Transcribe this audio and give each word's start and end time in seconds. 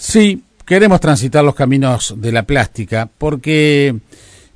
Sí, 0.00 0.42
queremos 0.64 0.98
transitar 0.98 1.44
los 1.44 1.54
caminos 1.54 2.14
de 2.16 2.32
la 2.32 2.44
plástica 2.44 3.06
porque 3.18 3.94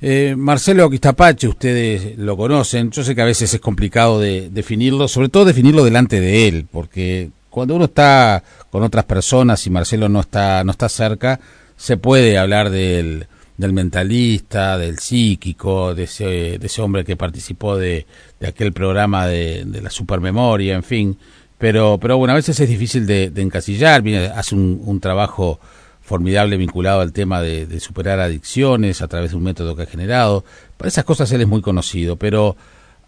eh, 0.01 0.33
Marcelo 0.35 0.89
Quistapache, 0.89 1.47
ustedes 1.47 2.17
lo 2.17 2.35
conocen, 2.35 2.89
yo 2.89 3.03
sé 3.03 3.13
que 3.13 3.21
a 3.21 3.25
veces 3.25 3.53
es 3.53 3.59
complicado 3.59 4.19
de 4.19 4.49
definirlo, 4.49 5.07
sobre 5.07 5.29
todo 5.29 5.45
definirlo 5.45 5.83
delante 5.83 6.19
de 6.19 6.47
él, 6.47 6.65
porque 6.71 7.29
cuando 7.51 7.75
uno 7.75 7.85
está 7.85 8.43
con 8.71 8.81
otras 8.81 9.05
personas 9.05 9.65
y 9.67 9.69
Marcelo 9.69 10.09
no 10.09 10.21
está, 10.21 10.63
no 10.63 10.71
está 10.71 10.89
cerca, 10.89 11.39
se 11.77 11.97
puede 11.97 12.39
hablar 12.39 12.71
del, 12.71 13.27
del 13.55 13.71
mentalista, 13.71 14.79
del 14.79 14.97
psíquico, 14.97 15.93
de 15.93 16.05
ese, 16.05 16.81
hombre 16.81 17.05
que 17.05 17.15
participó 17.15 17.77
de, 17.77 18.07
de 18.39 18.47
aquel 18.47 18.73
programa 18.73 19.27
de, 19.27 19.63
de, 19.63 19.81
la 19.81 19.91
supermemoria, 19.91 20.73
en 20.73 20.83
fin. 20.83 21.17
Pero, 21.65 21.97
pero 21.99 22.19
bueno, 22.19 22.33
a 22.33 22.35
veces 22.35 22.59
es 22.59 22.69
difícil 22.69 23.07
de, 23.07 23.31
encasillar, 23.37 24.03
viene, 24.03 24.27
hace 24.27 24.53
un, 24.53 24.99
trabajo 24.99 25.59
formidable 25.99 26.57
vinculado 26.57 27.01
al 27.01 27.11
tema 27.11 27.41
de, 27.41 27.79
superar 27.79 28.19
adicciones 28.19 29.01
a 29.01 29.07
través 29.07 29.31
de 29.31 29.37
un 29.37 29.41
método 29.41 29.75
que 29.75 29.81
ha 29.81 29.87
generado. 29.87 30.45
Para 30.77 30.89
esas 30.89 31.05
cosas 31.05 31.31
él 31.31 31.41
es 31.41 31.47
muy 31.47 31.63
conocido, 31.63 32.17
pero 32.17 32.55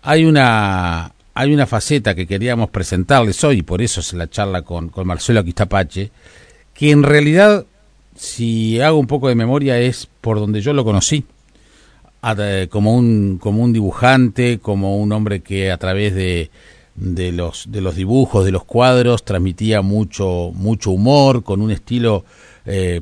hay 0.01 0.25
una, 0.25 1.13
hay 1.35 1.53
una 1.53 1.67
faceta 1.67 2.15
que 2.15 2.25
queríamos 2.25 2.71
presentarles 2.71 3.43
hoy, 3.43 3.59
y 3.59 3.61
por 3.61 3.83
eso 3.83 3.99
es 3.99 4.11
la 4.13 4.27
charla 4.27 4.63
con, 4.63 4.89
con 4.89 5.05
Marcelo 5.05 5.41
Aquistapache, 5.41 6.09
que 6.73 6.89
en 6.89 7.03
realidad 7.03 7.63
si 8.15 8.81
hago 8.81 8.97
un 8.97 9.05
poco 9.05 9.27
de 9.27 9.35
memoria, 9.35 9.77
es 9.77 10.07
por 10.19 10.39
donde 10.39 10.61
yo 10.61 10.73
lo 10.73 10.83
conocí, 10.83 11.25
como 12.71 12.95
un, 12.95 13.37
como 13.37 13.61
un 13.61 13.71
dibujante, 13.71 14.57
como 14.57 14.97
un 14.97 15.11
hombre 15.11 15.41
que 15.41 15.71
a 15.71 15.77
través 15.77 16.15
de, 16.15 16.49
de, 16.97 17.31
los, 17.31 17.71
de 17.71 17.81
los 17.81 17.95
dibujos, 17.95 18.43
de 18.43 18.51
los 18.51 18.65
cuadros, 18.65 19.23
transmitía 19.23 19.81
mucho, 19.81 20.51
mucho 20.53 20.91
humor, 20.91 21.43
con 21.43 21.61
un 21.61 21.71
estilo 21.71 22.25
eh, 22.65 23.01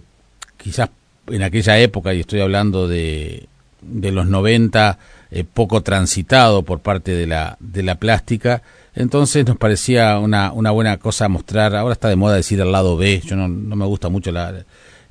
quizás 0.58 0.90
en 1.28 1.42
aquella 1.42 1.80
época, 1.80 2.14
y 2.14 2.20
estoy 2.20 2.42
hablando 2.42 2.88
de, 2.88 3.48
de 3.82 4.12
los 4.12 4.28
90, 4.28 5.00
eh, 5.32 5.44
poco 5.44 5.82
transitado 5.82 6.62
por 6.62 6.82
parte 6.82 7.12
de 7.14 7.26
la, 7.26 7.58
de 7.60 7.82
la 7.82 7.96
plástica, 7.96 8.62
entonces 8.94 9.46
nos 9.46 9.58
parecía 9.58 10.20
una, 10.20 10.52
una 10.52 10.72
buena 10.72 10.98
cosa 10.98 11.28
mostrar, 11.28 11.76
ahora 11.76 11.94
está 11.94 12.10
de 12.10 12.16
moda 12.16 12.36
decir 12.36 12.62
el 12.62 12.72
lado 12.72 12.98
B, 12.98 13.22
yo 13.26 13.36
no, 13.36 13.48
no 13.48 13.76
me 13.76 13.86
gusta 13.86 14.10
mucho 14.10 14.32
la, 14.32 14.54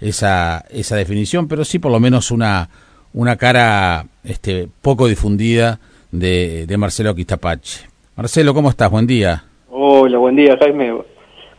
esa, 0.00 0.64
esa 0.70 0.96
definición, 0.96 1.48
pero 1.48 1.64
sí 1.64 1.78
por 1.78 1.90
lo 1.90 1.98
menos 1.98 2.30
una, 2.30 2.68
una 3.12 3.36
cara 3.36 4.06
este, 4.22 4.68
poco 4.82 5.08
difundida 5.08 5.80
de, 6.12 6.66
de 6.66 6.76
Marcelo 6.76 7.14
Quistapache. 7.14 7.93
Marcelo, 8.16 8.54
¿cómo 8.54 8.70
estás? 8.70 8.90
Buen 8.90 9.06
día. 9.06 9.44
Hola, 9.70 10.18
buen 10.18 10.36
día, 10.36 10.56
Jaime. 10.60 10.94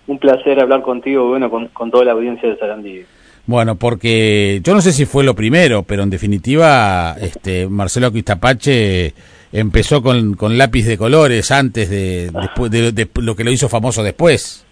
Un 0.07 0.19
placer 0.19 0.59
hablar 0.61 0.83
contigo, 0.83 1.27
bueno, 1.27 1.49
con, 1.49 1.67
con 1.67 1.91
toda 1.91 2.05
la 2.05 2.13
audiencia 2.13 2.47
de 2.47 2.57
Sarandí. 2.57 3.01
Bueno, 3.45 3.75
porque 3.75 4.61
yo 4.63 4.73
no 4.73 4.81
sé 4.81 4.93
si 4.93 5.05
fue 5.05 5.23
lo 5.23 5.35
primero, 5.35 5.83
pero 5.83 6.03
en 6.03 6.09
definitiva, 6.09 7.15
este 7.19 7.67
Marcelo 7.67 8.11
Quistapache 8.11 9.13
empezó 9.51 10.01
con, 10.01 10.35
con 10.35 10.57
lápiz 10.57 10.85
de 10.85 10.97
colores 10.97 11.51
antes 11.51 11.89
de, 11.89 12.31
después 12.31 12.71
de, 12.71 12.91
de, 12.93 13.09
lo 13.15 13.35
que 13.35 13.43
lo 13.43 13.51
hizo 13.51 13.67
famoso 13.67 14.01
después. 14.01 14.65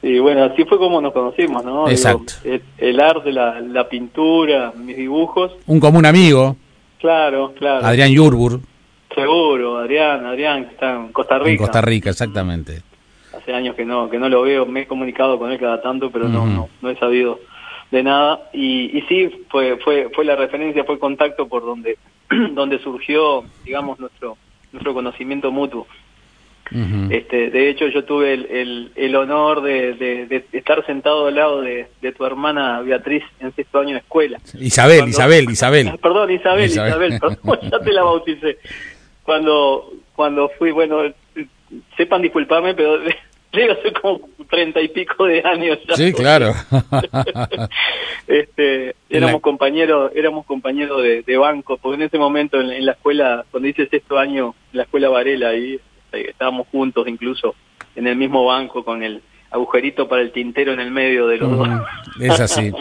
Sí, 0.00 0.18
bueno, 0.18 0.44
así 0.44 0.64
fue 0.64 0.78
como 0.78 1.00
nos 1.00 1.12
conocimos, 1.12 1.64
¿no? 1.64 1.88
Exacto. 1.88 2.32
Digo, 2.44 2.56
el, 2.78 2.88
el, 2.88 3.00
arte, 3.00 3.30
la, 3.30 3.60
la, 3.60 3.88
pintura, 3.88 4.72
mis 4.76 4.96
dibujos. 4.96 5.52
Un 5.66 5.80
común 5.80 6.06
amigo. 6.06 6.56
Claro, 6.98 7.52
claro. 7.58 7.84
Adrián 7.84 8.10
Yurbur. 8.10 8.60
Seguro, 9.16 9.78
Adrián, 9.78 10.26
Adrián, 10.26 10.66
que 10.66 10.74
está 10.74 10.94
en 10.94 11.08
Costa 11.12 11.38
Rica. 11.38 11.50
En 11.50 11.56
Costa 11.56 11.80
Rica, 11.80 12.10
exactamente. 12.10 12.82
Hace 13.34 13.54
años 13.54 13.74
que 13.74 13.84
no, 13.84 14.10
que 14.10 14.18
no 14.18 14.28
lo 14.28 14.42
veo, 14.42 14.66
me 14.66 14.82
he 14.82 14.86
comunicado 14.86 15.38
con 15.38 15.50
él 15.50 15.58
cada 15.58 15.80
tanto, 15.80 16.10
pero 16.10 16.26
uh 16.26 16.28
-huh. 16.28 16.32
no, 16.32 16.46
no, 16.46 16.68
no 16.82 16.90
he 16.90 16.96
sabido 16.96 17.40
de 17.90 18.02
nada. 18.02 18.50
Y, 18.52 18.96
y 18.96 19.02
sí, 19.08 19.44
fue, 19.48 19.78
fue, 19.78 20.10
fue 20.14 20.24
la 20.26 20.36
referencia, 20.36 20.84
fue 20.84 20.96
el 20.96 21.00
contacto 21.00 21.48
por 21.48 21.64
donde, 21.64 21.96
donde 22.52 22.78
surgió, 22.80 23.44
digamos, 23.64 23.98
nuestro, 23.98 24.36
nuestro 24.72 24.92
conocimiento 24.92 25.50
mutuo. 25.50 25.86
Uh 26.72 26.74
-huh. 26.74 27.12
este, 27.14 27.50
de 27.50 27.70
hecho, 27.70 27.86
yo 27.86 28.04
tuve 28.04 28.34
el, 28.34 28.46
el, 28.46 28.92
el 28.96 29.14
honor 29.16 29.62
de, 29.62 29.94
de, 29.94 30.26
de, 30.26 30.44
estar 30.52 30.84
sentado 30.84 31.28
al 31.28 31.36
lado 31.36 31.60
de, 31.62 31.86
de, 32.02 32.12
tu 32.12 32.26
hermana 32.26 32.80
Beatriz 32.80 33.22
en 33.38 33.54
sexto 33.54 33.78
año 33.78 33.92
de 33.92 34.00
escuela. 34.00 34.40
Isabel, 34.58 34.98
Cuando, 34.98 35.10
Isabel, 35.10 35.50
Isabel. 35.50 35.98
Perdón, 36.02 36.30
Isabel, 36.32 36.64
Isabel, 36.66 37.12
Isabel 37.14 37.20
perdón, 37.20 37.70
ya 37.70 37.78
te 37.78 37.92
la 37.92 38.02
bauticé. 38.02 38.58
Cuando, 39.26 39.92
cuando 40.14 40.48
fui, 40.50 40.70
bueno, 40.70 41.02
sepan 41.96 42.22
disculparme, 42.22 42.74
pero 42.74 42.98
debe 43.52 43.72
hace 43.72 43.92
como 43.92 44.20
treinta 44.48 44.80
y 44.80 44.88
pico 44.88 45.26
de 45.26 45.42
años. 45.44 45.78
Ya 45.88 45.96
sí, 45.96 46.12
claro. 46.12 46.54
este, 48.28 48.94
éramos 49.10 49.40
compañeros, 49.42 50.12
éramos 50.14 50.46
compañeros 50.46 51.02
de, 51.02 51.22
de, 51.22 51.36
banco, 51.36 51.76
porque 51.76 51.96
en 51.96 52.02
ese 52.02 52.18
momento 52.18 52.60
en, 52.60 52.70
en 52.70 52.86
la 52.86 52.92
escuela, 52.92 53.44
cuando 53.50 53.68
hice 53.68 53.88
sexto 53.88 54.16
año, 54.16 54.54
en 54.72 54.78
la 54.78 54.84
escuela 54.84 55.08
Varela, 55.08 55.48
ahí 55.48 55.80
estábamos 56.12 56.68
juntos 56.68 57.06
incluso 57.08 57.54
en 57.96 58.06
el 58.06 58.16
mismo 58.16 58.44
banco 58.44 58.84
con 58.84 59.02
el 59.02 59.22
agujerito 59.50 60.08
para 60.08 60.22
el 60.22 60.32
tintero 60.32 60.72
en 60.72 60.80
el 60.80 60.90
medio 60.90 61.26
de 61.26 61.38
los 61.38 61.50
mm, 61.50 61.56
dos. 61.56 61.68
Es 62.20 62.40
así, 62.40 62.72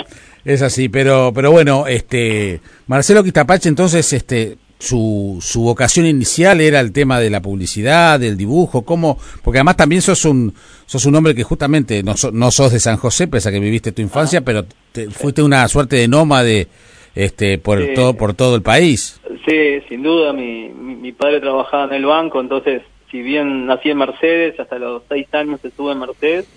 es 0.44 0.62
así, 0.62 0.90
pero 0.90 1.32
pero 1.34 1.52
bueno, 1.52 1.88
este 1.88 2.62
Marcelo 2.88 3.24
Quistapache 3.24 3.70
entonces 3.70 4.12
este 4.14 4.58
su, 4.80 5.40
su 5.42 5.62
vocación 5.62 6.06
inicial 6.06 6.62
era 6.62 6.80
el 6.80 6.92
tema 6.92 7.20
de 7.20 7.30
la 7.30 7.42
publicidad, 7.42 8.20
del 8.20 8.38
dibujo, 8.38 8.84
cómo, 8.84 9.18
porque 9.44 9.60
además 9.60 9.78
también 9.78 10.02
sos 10.02 10.26
un 10.26 10.54
sos 10.86 11.06
un 11.06 11.16
hombre 11.16 11.34
que 11.34 11.44
justamente 11.44 12.04
no, 12.04 12.16
so, 12.18 12.32
no 12.32 12.52
sos 12.52 12.72
de 12.72 12.80
San 12.80 12.98
José, 12.98 13.28
pese 13.28 13.50
a 13.50 13.52
que 13.52 13.60
viviste 13.60 13.92
tu 13.92 14.02
infancia, 14.02 14.40
ah, 14.40 14.44
pero 14.46 14.66
te, 14.92 15.10
fuiste 15.10 15.42
una 15.42 15.68
suerte 15.68 15.96
de 15.96 16.08
nómade 16.08 16.68
este 17.16 17.58
por 17.58 17.82
sí. 17.82 17.94
todo 17.96 18.16
por 18.16 18.34
todo 18.34 18.56
el 18.56 18.62
país. 18.62 19.20
Sí, 19.48 19.80
sin 19.88 20.04
duda, 20.04 20.34
mi, 20.34 20.70
mi, 20.70 20.96
mi 20.96 21.12
padre 21.14 21.40
trabajaba 21.40 21.86
en 21.86 21.94
el 21.94 22.06
banco, 22.06 22.42
entonces 22.42 22.82
si 23.10 23.22
bien 23.22 23.66
nací 23.66 23.90
en 23.90 23.98
Mercedes, 23.98 24.60
hasta 24.60 24.78
los 24.78 25.04
seis 25.08 25.34
años 25.34 25.64
estuve 25.64 25.94
en 25.94 26.00
Mercedes, 26.00 26.48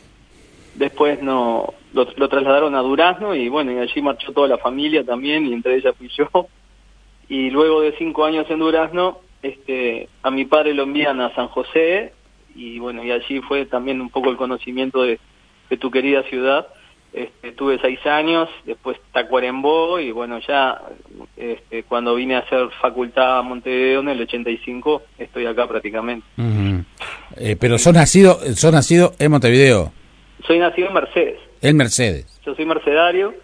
después 0.74 1.22
no 1.22 1.74
lo, 1.92 2.08
lo, 2.16 2.28
trasladaron 2.28 2.74
a 2.74 2.80
Durazno 2.80 3.34
y 3.34 3.48
bueno, 3.48 3.72
y 3.72 3.78
allí 3.78 4.02
marchó 4.02 4.32
toda 4.32 4.48
la 4.48 4.58
familia 4.58 5.04
también, 5.04 5.46
y 5.46 5.52
entre 5.52 5.76
ellas 5.76 5.94
fui 5.96 6.08
yo. 6.08 6.28
Y 7.28 7.50
luego 7.50 7.80
de 7.82 7.94
cinco 7.98 8.24
años 8.24 8.46
en 8.50 8.58
Durazno, 8.58 9.20
este, 9.42 10.08
a 10.22 10.30
mi 10.30 10.44
padre 10.44 10.74
lo 10.74 10.84
envían 10.84 11.20
a 11.20 11.34
San 11.34 11.48
José, 11.48 12.12
y 12.54 12.78
bueno, 12.78 13.04
y 13.04 13.10
allí 13.10 13.40
fue 13.40 13.66
también 13.66 14.00
un 14.00 14.10
poco 14.10 14.30
el 14.30 14.36
conocimiento 14.36 15.02
de, 15.02 15.18
de 15.70 15.76
tu 15.76 15.90
querida 15.90 16.22
ciudad. 16.24 16.66
Este, 17.12 17.52
tuve 17.52 17.78
seis 17.80 18.04
años, 18.06 18.50
después 18.66 18.98
Tacuarembó 19.12 19.98
y 19.98 20.10
bueno, 20.10 20.40
ya 20.46 20.82
este, 21.36 21.82
cuando 21.84 22.14
vine 22.14 22.36
a 22.36 22.40
hacer 22.40 22.68
facultad 22.82 23.38
a 23.38 23.42
Montevideo 23.42 24.00
en 24.00 24.10
el 24.10 24.20
85, 24.20 25.02
estoy 25.18 25.46
acá 25.46 25.66
prácticamente. 25.66 26.26
Uh 26.36 26.42
-huh. 26.42 26.84
eh, 27.38 27.56
pero 27.58 27.78
sos 27.78 27.94
nacido, 27.94 28.38
sos 28.54 28.72
nacido 28.72 29.14
en 29.18 29.30
Montevideo. 29.30 29.90
Soy 30.46 30.58
nacido 30.58 30.88
en 30.88 30.94
Mercedes. 30.94 31.38
En 31.62 31.76
Mercedes. 31.76 32.40
Yo 32.44 32.54
soy 32.54 32.66
mercedario. 32.66 33.34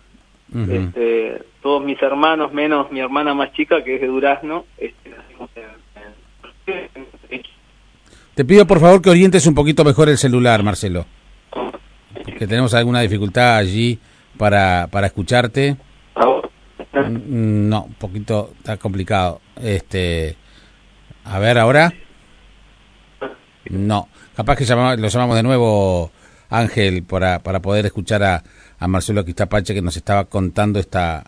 Uh 0.52 0.58
-huh. 0.58 0.88
este, 0.88 1.42
todos 1.64 1.82
mis 1.82 2.00
hermanos, 2.02 2.52
menos 2.52 2.92
mi 2.92 3.00
hermana 3.00 3.34
más 3.34 3.52
chica, 3.54 3.82
que 3.82 3.96
es 3.96 4.00
de 4.00 4.06
Durazno, 4.06 4.66
este, 4.78 5.12
Te 8.34 8.44
pido 8.44 8.66
por 8.66 8.78
favor 8.78 9.02
que 9.02 9.10
orientes 9.10 9.46
un 9.46 9.54
poquito 9.54 9.82
mejor 9.82 10.08
el 10.08 10.18
celular, 10.18 10.62
Marcelo 10.62 11.06
que 12.38 12.46
tenemos 12.46 12.74
alguna 12.74 13.00
dificultad 13.00 13.56
allí 13.56 13.98
para, 14.36 14.88
para 14.90 15.06
escucharte. 15.06 15.76
Mm, 16.92 17.68
no, 17.68 17.84
un 17.84 17.94
poquito 17.94 18.52
está 18.58 18.76
complicado. 18.76 19.40
Este, 19.60 20.36
a 21.24 21.38
ver 21.38 21.58
ahora. 21.58 21.92
No, 23.70 24.08
capaz 24.36 24.56
que 24.56 24.64
llamamos, 24.64 24.98
lo 24.98 25.08
llamamos 25.08 25.36
de 25.36 25.42
nuevo 25.42 26.10
Ángel 26.50 27.02
para, 27.02 27.38
para 27.38 27.60
poder 27.60 27.86
escuchar 27.86 28.22
a, 28.22 28.42
a 28.78 28.88
Marcelo 28.88 29.24
Quistapache 29.24 29.74
que 29.74 29.82
nos 29.82 29.96
estaba 29.96 30.24
contando 30.24 30.78
esta 30.78 31.24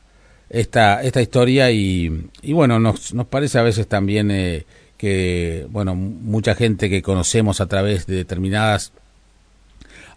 esta 0.48 1.02
esta 1.02 1.20
historia 1.20 1.70
y, 1.70 2.28
y 2.42 2.52
bueno 2.52 2.78
nos 2.78 3.14
nos 3.14 3.26
parece 3.26 3.58
a 3.58 3.62
veces 3.62 3.86
también 3.88 4.30
eh, 4.30 4.64
que 4.96 5.66
bueno 5.70 5.94
mucha 5.94 6.54
gente 6.54 6.88
que 6.88 7.02
conocemos 7.02 7.60
a 7.60 7.66
través 7.66 8.06
de 8.06 8.16
determinadas 8.16 8.92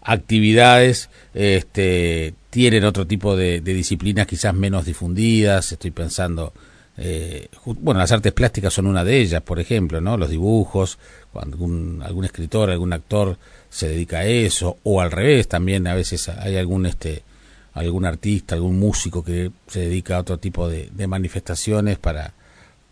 actividades 0.02 1.10
este, 1.34 2.34
tienen 2.50 2.84
otro 2.84 3.06
tipo 3.06 3.36
de, 3.36 3.60
disciplinas 3.60 4.26
quizás 4.26 4.54
menos 4.54 4.84
difundidas. 4.84 5.72
Estoy 5.72 5.90
pensando, 5.90 6.52
eh, 6.96 7.48
bueno, 7.64 8.00
las 8.00 8.12
artes 8.12 8.32
plásticas 8.32 8.72
son 8.72 8.86
una 8.86 9.04
de 9.04 9.20
ellas, 9.20 9.42
por 9.42 9.60
ejemplo, 9.60 10.00
¿no? 10.00 10.16
Los 10.16 10.30
dibujos, 10.30 10.98
cuando 11.32 11.54
algún, 11.56 12.02
algún 12.04 12.24
escritor, 12.24 12.70
algún 12.70 12.92
actor 12.92 13.38
se 13.68 13.88
dedica 13.88 14.18
a 14.18 14.26
eso, 14.26 14.78
o 14.82 15.00
al 15.00 15.10
revés, 15.10 15.48
también 15.48 15.86
a 15.86 15.94
veces 15.94 16.28
hay 16.28 16.56
algún 16.56 16.86
este 16.86 17.22
algún 17.72 18.04
artista, 18.04 18.54
algún 18.54 18.78
músico 18.78 19.22
que 19.24 19.50
se 19.66 19.80
dedica 19.80 20.16
a 20.16 20.20
otro 20.20 20.38
tipo 20.38 20.68
de, 20.68 20.90
manifestaciones 21.06 21.98
para 21.98 22.34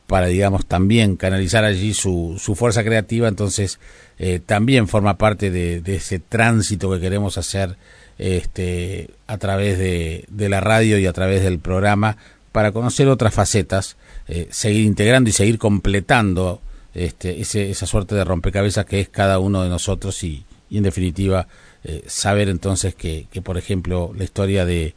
para, 0.07 0.29
digamos, 0.29 0.65
también 0.65 1.17
canalizar 1.17 1.65
allí 1.65 1.93
su, 1.93 2.41
su 2.43 2.55
fuerza 2.55 2.83
creativa, 2.83 3.29
entonces 3.29 3.79
eh, 4.19 4.41
también 4.41 4.89
forma 4.89 5.19
parte 5.19 5.51
de, 5.51 5.83
de, 5.83 5.97
ese 5.97 6.19
tránsito 6.19 6.91
que 6.91 6.99
queremos 6.99 7.37
hacer 7.37 7.77
este, 8.17 9.11
a 9.27 9.37
través 9.37 9.77
de, 9.77 10.25
de 10.31 10.49
la 10.49 10.61
radio 10.61 10.99
y 10.99 11.05
a 11.05 11.13
través 11.13 11.43
del 11.43 11.59
programa 11.59 12.17
para 12.53 12.73
conocer 12.73 13.09
otras 13.09 13.35
facetas, 13.35 13.97
eh, 14.29 14.49
seguir 14.51 14.85
integrando 14.85 15.31
y 15.31 15.33
seguir 15.33 15.59
completando 15.59 16.61
este, 16.95 17.41
ese, 17.41 17.71
esa 17.71 17.87
suerte 17.87 18.15
de 18.15 18.25
rompecabezas 18.25 18.85
que 18.85 19.01
es 19.01 19.09
cada 19.09 19.39
uno 19.39 19.63
de 19.63 19.69
nosotros 19.69 20.25
y, 20.25 20.45
y 20.71 20.79
en 20.79 20.85
definitiva 20.85 21.49
eh, 21.85 22.03
saber 22.07 22.49
entonces 22.49 22.95
que, 22.95 23.27
que, 23.31 23.43
por 23.43 23.59
ejemplo, 23.59 24.13
la 24.17 24.25
historia 24.25 24.65
de, 24.65 24.95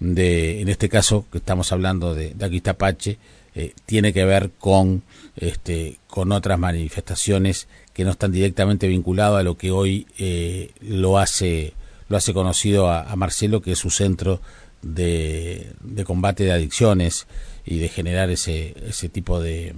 de, 0.00 0.60
en 0.60 0.68
este 0.68 0.88
caso 0.88 1.26
que 1.30 1.38
estamos 1.38 1.72
hablando 1.72 2.14
de, 2.14 2.34
de 2.34 2.44
Aquistapache, 2.44 3.18
eh, 3.54 3.72
tiene 3.86 4.12
que 4.12 4.24
ver 4.24 4.50
con, 4.58 5.02
este, 5.36 5.98
con 6.06 6.30
otras 6.32 6.58
manifestaciones 6.58 7.66
que 7.92 8.04
no 8.04 8.10
están 8.12 8.30
directamente 8.30 8.86
vinculadas 8.86 9.40
a 9.40 9.42
lo 9.42 9.56
que 9.56 9.70
hoy 9.70 10.06
eh, 10.18 10.70
lo 10.80 11.18
hace 11.18 11.72
lo 12.08 12.16
hace 12.16 12.32
conocido 12.32 12.88
a, 12.88 13.02
a, 13.02 13.16
Marcelo, 13.16 13.60
que 13.60 13.72
es 13.72 13.78
su 13.78 13.90
centro 13.90 14.40
de, 14.80 15.72
de, 15.80 16.04
combate 16.04 16.44
de 16.44 16.52
adicciones 16.52 17.26
y 17.66 17.78
de 17.78 17.88
generar 17.88 18.30
ese, 18.30 18.74
ese 18.86 19.08
tipo 19.10 19.40
de, 19.40 19.74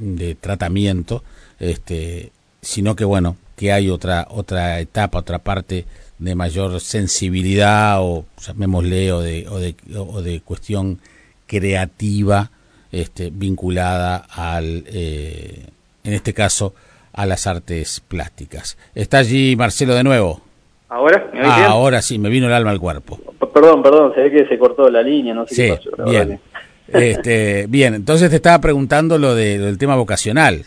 de 0.00 0.34
tratamiento, 0.34 1.22
este, 1.58 2.32
sino 2.62 2.96
que 2.96 3.04
bueno, 3.04 3.36
que 3.56 3.72
hay 3.72 3.90
otra, 3.90 4.26
otra 4.30 4.80
etapa, 4.80 5.18
otra 5.18 5.38
parte 5.38 5.84
de 6.18 6.34
mayor 6.34 6.80
sensibilidad 6.80 8.00
o 8.00 8.24
llamémosle 8.40 9.12
o 9.12 9.20
de, 9.20 9.46
o 9.48 9.58
de, 9.58 9.74
o 9.96 10.22
de 10.22 10.40
cuestión 10.40 10.98
creativa 11.46 12.50
este, 12.92 13.30
vinculada 13.32 14.24
al, 14.30 14.84
eh, 14.86 15.66
en 16.04 16.12
este 16.12 16.32
caso, 16.32 16.74
a 17.12 17.26
las 17.26 17.46
artes 17.46 18.02
plásticas. 18.06 18.76
¿Está 18.94 19.18
allí 19.18 19.56
Marcelo 19.56 19.94
de 19.94 20.04
nuevo? 20.04 20.40
¿Ahora? 20.88 21.28
¿Me 21.32 21.40
ah, 21.42 21.66
ahora 21.66 22.02
sí, 22.02 22.18
me 22.18 22.28
vino 22.28 22.46
el 22.46 22.52
alma 22.52 22.70
al 22.70 22.78
cuerpo. 22.78 23.18
Perdón, 23.52 23.82
perdón, 23.82 24.12
se 24.14 24.22
ve 24.22 24.30
que 24.30 24.46
se 24.46 24.58
cortó 24.58 24.88
la 24.88 25.02
línea, 25.02 25.34
no 25.34 25.46
sé 25.46 25.54
sí, 25.54 25.62
qué 25.62 25.90
pasó. 25.90 26.10
Bien. 26.10 26.40
Este, 26.86 27.66
bien, 27.68 27.94
entonces 27.94 28.30
te 28.30 28.36
estaba 28.36 28.60
preguntando 28.60 29.18
lo, 29.18 29.34
de, 29.34 29.58
lo 29.58 29.64
del 29.66 29.78
tema 29.78 29.96
vocacional. 29.96 30.64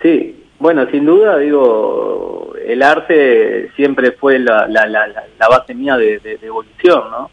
Sí, 0.00 0.31
bueno, 0.62 0.86
sin 0.92 1.04
duda, 1.04 1.38
digo, 1.38 2.54
el 2.64 2.84
arte 2.84 3.72
siempre 3.74 4.12
fue 4.12 4.38
la, 4.38 4.68
la, 4.68 4.86
la, 4.86 5.08
la 5.08 5.48
base 5.48 5.74
mía 5.74 5.96
de, 5.96 6.20
de, 6.20 6.38
de, 6.38 6.46
evolución, 6.46 7.10
¿no? 7.10 7.30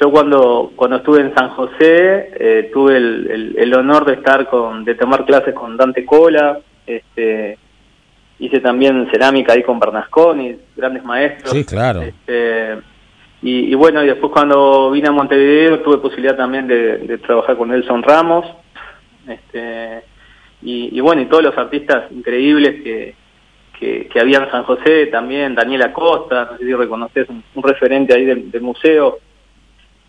Yo 0.00 0.10
cuando, 0.10 0.72
cuando 0.74 0.96
estuve 0.96 1.20
en 1.20 1.34
San 1.34 1.50
José 1.50 2.32
eh, 2.40 2.70
tuve 2.72 2.96
el, 2.96 3.30
el, 3.30 3.56
el, 3.58 3.74
honor 3.74 4.06
de 4.06 4.14
estar 4.14 4.48
con, 4.48 4.82
de 4.82 4.94
tomar 4.94 5.26
clases 5.26 5.52
con 5.52 5.76
Dante 5.76 6.06
Cola, 6.06 6.58
este, 6.86 7.58
hice 8.38 8.60
también 8.60 9.10
cerámica 9.10 9.52
ahí 9.52 9.62
con 9.62 9.78
Bernasconi, 9.78 10.56
grandes 10.74 11.04
maestros. 11.04 11.50
Sí, 11.52 11.66
claro. 11.66 12.00
Este, 12.00 12.78
y, 13.42 13.72
y, 13.72 13.74
bueno, 13.74 14.02
y 14.02 14.06
después 14.06 14.32
cuando 14.32 14.90
vine 14.90 15.08
a 15.08 15.12
Montevideo 15.12 15.80
tuve 15.80 15.98
posibilidad 15.98 16.34
también 16.34 16.66
de, 16.66 16.96
de 16.96 17.18
trabajar 17.18 17.58
con 17.58 17.68
Nelson 17.68 18.02
Ramos, 18.02 18.46
este, 19.28 20.13
y, 20.64 20.96
y, 20.96 21.00
bueno, 21.00 21.20
y 21.20 21.26
todos 21.26 21.44
los 21.44 21.56
artistas 21.58 22.10
increíbles 22.10 22.82
que, 22.82 23.14
que, 23.78 24.08
que 24.10 24.20
había 24.20 24.38
en 24.38 24.50
San 24.50 24.64
José, 24.64 25.06
también 25.06 25.54
Daniel 25.54 25.82
Acosta, 25.82 26.48
no 26.50 26.58
sé 26.58 26.64
si 26.64 26.74
reconoces, 26.74 27.28
un, 27.28 27.44
un 27.54 27.62
referente 27.62 28.14
ahí 28.14 28.24
del, 28.24 28.50
del, 28.50 28.62
museo, 28.62 29.18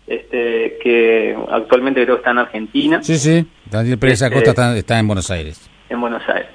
este 0.06 0.78
que 0.82 1.36
actualmente 1.50 2.02
creo 2.02 2.16
que 2.16 2.20
está 2.20 2.30
en 2.30 2.38
Argentina. 2.38 3.02
Sí, 3.02 3.16
sí, 3.18 3.46
Daniel 3.70 3.98
Pérez 3.98 4.22
este, 4.22 4.26
Acosta 4.26 4.50
está, 4.50 4.76
está 4.76 4.98
en 4.98 5.06
Buenos 5.06 5.30
Aires. 5.30 5.70
En 5.90 6.00
Buenos 6.00 6.22
Aires. 6.26 6.48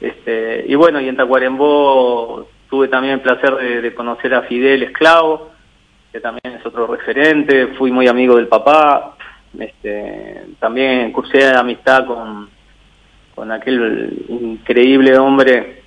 Este, 0.00 0.64
y 0.66 0.74
bueno, 0.74 1.00
y 1.00 1.08
en 1.08 1.16
Tacuarembó 1.16 2.48
tuve 2.70 2.88
también 2.88 3.14
el 3.14 3.20
placer 3.20 3.54
de, 3.56 3.82
de, 3.82 3.94
conocer 3.94 4.34
a 4.34 4.42
Fidel 4.42 4.82
Esclavo, 4.82 5.50
que 6.10 6.20
también 6.20 6.54
es 6.58 6.64
otro 6.64 6.86
referente, 6.86 7.68
fui 7.78 7.92
muy 7.92 8.08
amigo 8.08 8.36
del 8.36 8.48
papá, 8.48 9.14
este, 9.58 10.46
también 10.58 11.12
cursé 11.12 11.50
amistad 11.54 12.06
con, 12.06 12.48
con 13.34 13.50
aquel 13.52 14.24
increíble 14.28 15.16
hombre 15.18 15.82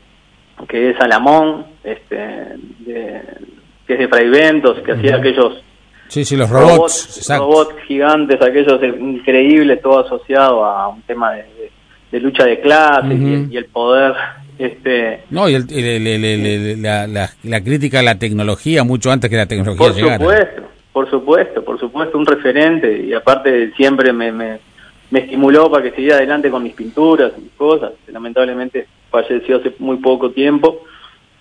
que 0.67 0.91
es 0.91 0.99
Alamón, 0.99 1.65
este, 1.83 2.15
de, 2.15 3.21
que 3.85 3.93
es 3.93 3.99
de 3.99 4.07
Fraiventos, 4.07 4.79
que 4.81 4.91
uh 4.91 4.95
-huh. 4.95 4.99
hacía 4.99 5.15
aquellos 5.17 5.63
sí, 6.07 6.23
sí, 6.23 6.35
los 6.37 6.49
robots, 6.49 7.27
robots, 7.27 7.37
robots 7.37 7.75
gigantes, 7.87 8.41
aquellos 8.41 8.81
increíbles, 8.99 9.81
todo 9.81 10.05
asociado 10.05 10.63
a 10.65 10.87
un 10.87 11.01
tema 11.03 11.33
de, 11.33 11.43
de 11.43 11.71
de 12.11 12.21
lucha 12.21 12.45
de 12.45 12.59
clases 12.61 13.19
uh 13.19 13.23
-huh. 13.23 13.49
y, 13.49 13.53
y, 13.53 13.57
el 13.57 13.65
poder 13.65 14.13
este 14.57 15.23
no 15.31 15.49
y 15.49 15.55
el, 15.55 15.65
el, 15.69 16.07
el, 16.07 16.81
la, 16.81 17.07
la, 17.07 17.29
la, 17.43 17.61
crítica 17.61 17.99
a 17.99 18.03
la 18.03 18.17
tecnología 18.17 18.83
mucho 18.85 19.11
antes 19.11 19.29
que 19.29 19.35
la 19.35 19.47
tecnología 19.47 19.85
por 19.87 19.95
llegara. 19.95 20.17
supuesto 20.17 20.61
por 20.93 21.09
supuesto 21.09 21.65
por 21.65 21.77
supuesto 21.77 22.17
un 22.17 22.25
referente 22.25 22.87
y 23.05 23.13
aparte 23.13 23.71
siempre 23.75 24.13
me, 24.13 24.31
me, 24.31 24.59
me 25.11 25.19
estimuló 25.19 25.69
para 25.69 25.83
que 25.83 25.95
siguiera 25.95 26.17
adelante 26.17 26.49
con 26.49 26.63
mis 26.63 26.73
pinturas 26.73 27.33
y 27.37 27.41
mis 27.41 27.51
cosas. 27.53 27.93
Lamentablemente 28.07 28.87
falleció 29.09 29.57
hace 29.57 29.73
muy 29.79 29.97
poco 29.97 30.31
tiempo. 30.31 30.83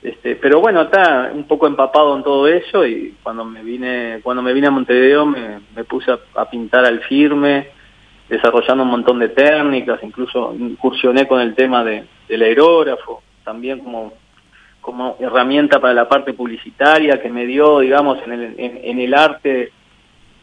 Este 0.03 0.37
pero 0.37 0.61
bueno 0.61 0.83
está 0.83 1.31
un 1.35 1.45
poco 1.45 1.67
empapado 1.67 2.15
en 2.17 2.23
todo 2.23 2.47
eso 2.47 2.87
y 2.87 3.15
cuando 3.23 3.45
me 3.45 3.63
vine 3.63 4.21
cuando 4.23 4.43
me 4.43 4.53
vine 4.53 4.67
a 4.67 4.71
Montevideo 4.71 5.25
me, 5.25 5.85
puse 5.85 6.11
a, 6.11 6.19
a 6.35 6.51
pintar 6.51 6.85
al 6.85 7.01
firme 7.01 7.69
desarrollando 8.29 8.85
un 8.85 8.91
montón 8.91 9.19
de 9.19 9.29
técnicas, 9.29 10.03
incluso 10.03 10.55
incursioné 10.59 11.27
con 11.27 11.41
el 11.41 11.55
tema 11.55 11.85
de, 11.85 12.05
del 12.29 12.43
aerógrafo, 12.43 13.23
también 13.45 13.81
como, 13.81 14.15
como 14.81 15.17
herramienta 15.21 15.81
para 15.81 15.95
la 15.95 16.09
parte 16.09 16.33
publicitaria 16.33 17.21
que 17.21 17.29
me 17.29 17.47
dio, 17.47 17.81
digamos, 17.81 18.19
en 18.25 18.33
el, 18.33 18.43
en, 18.59 18.81
en 18.83 18.99
el 18.99 19.15
arte 19.15 19.73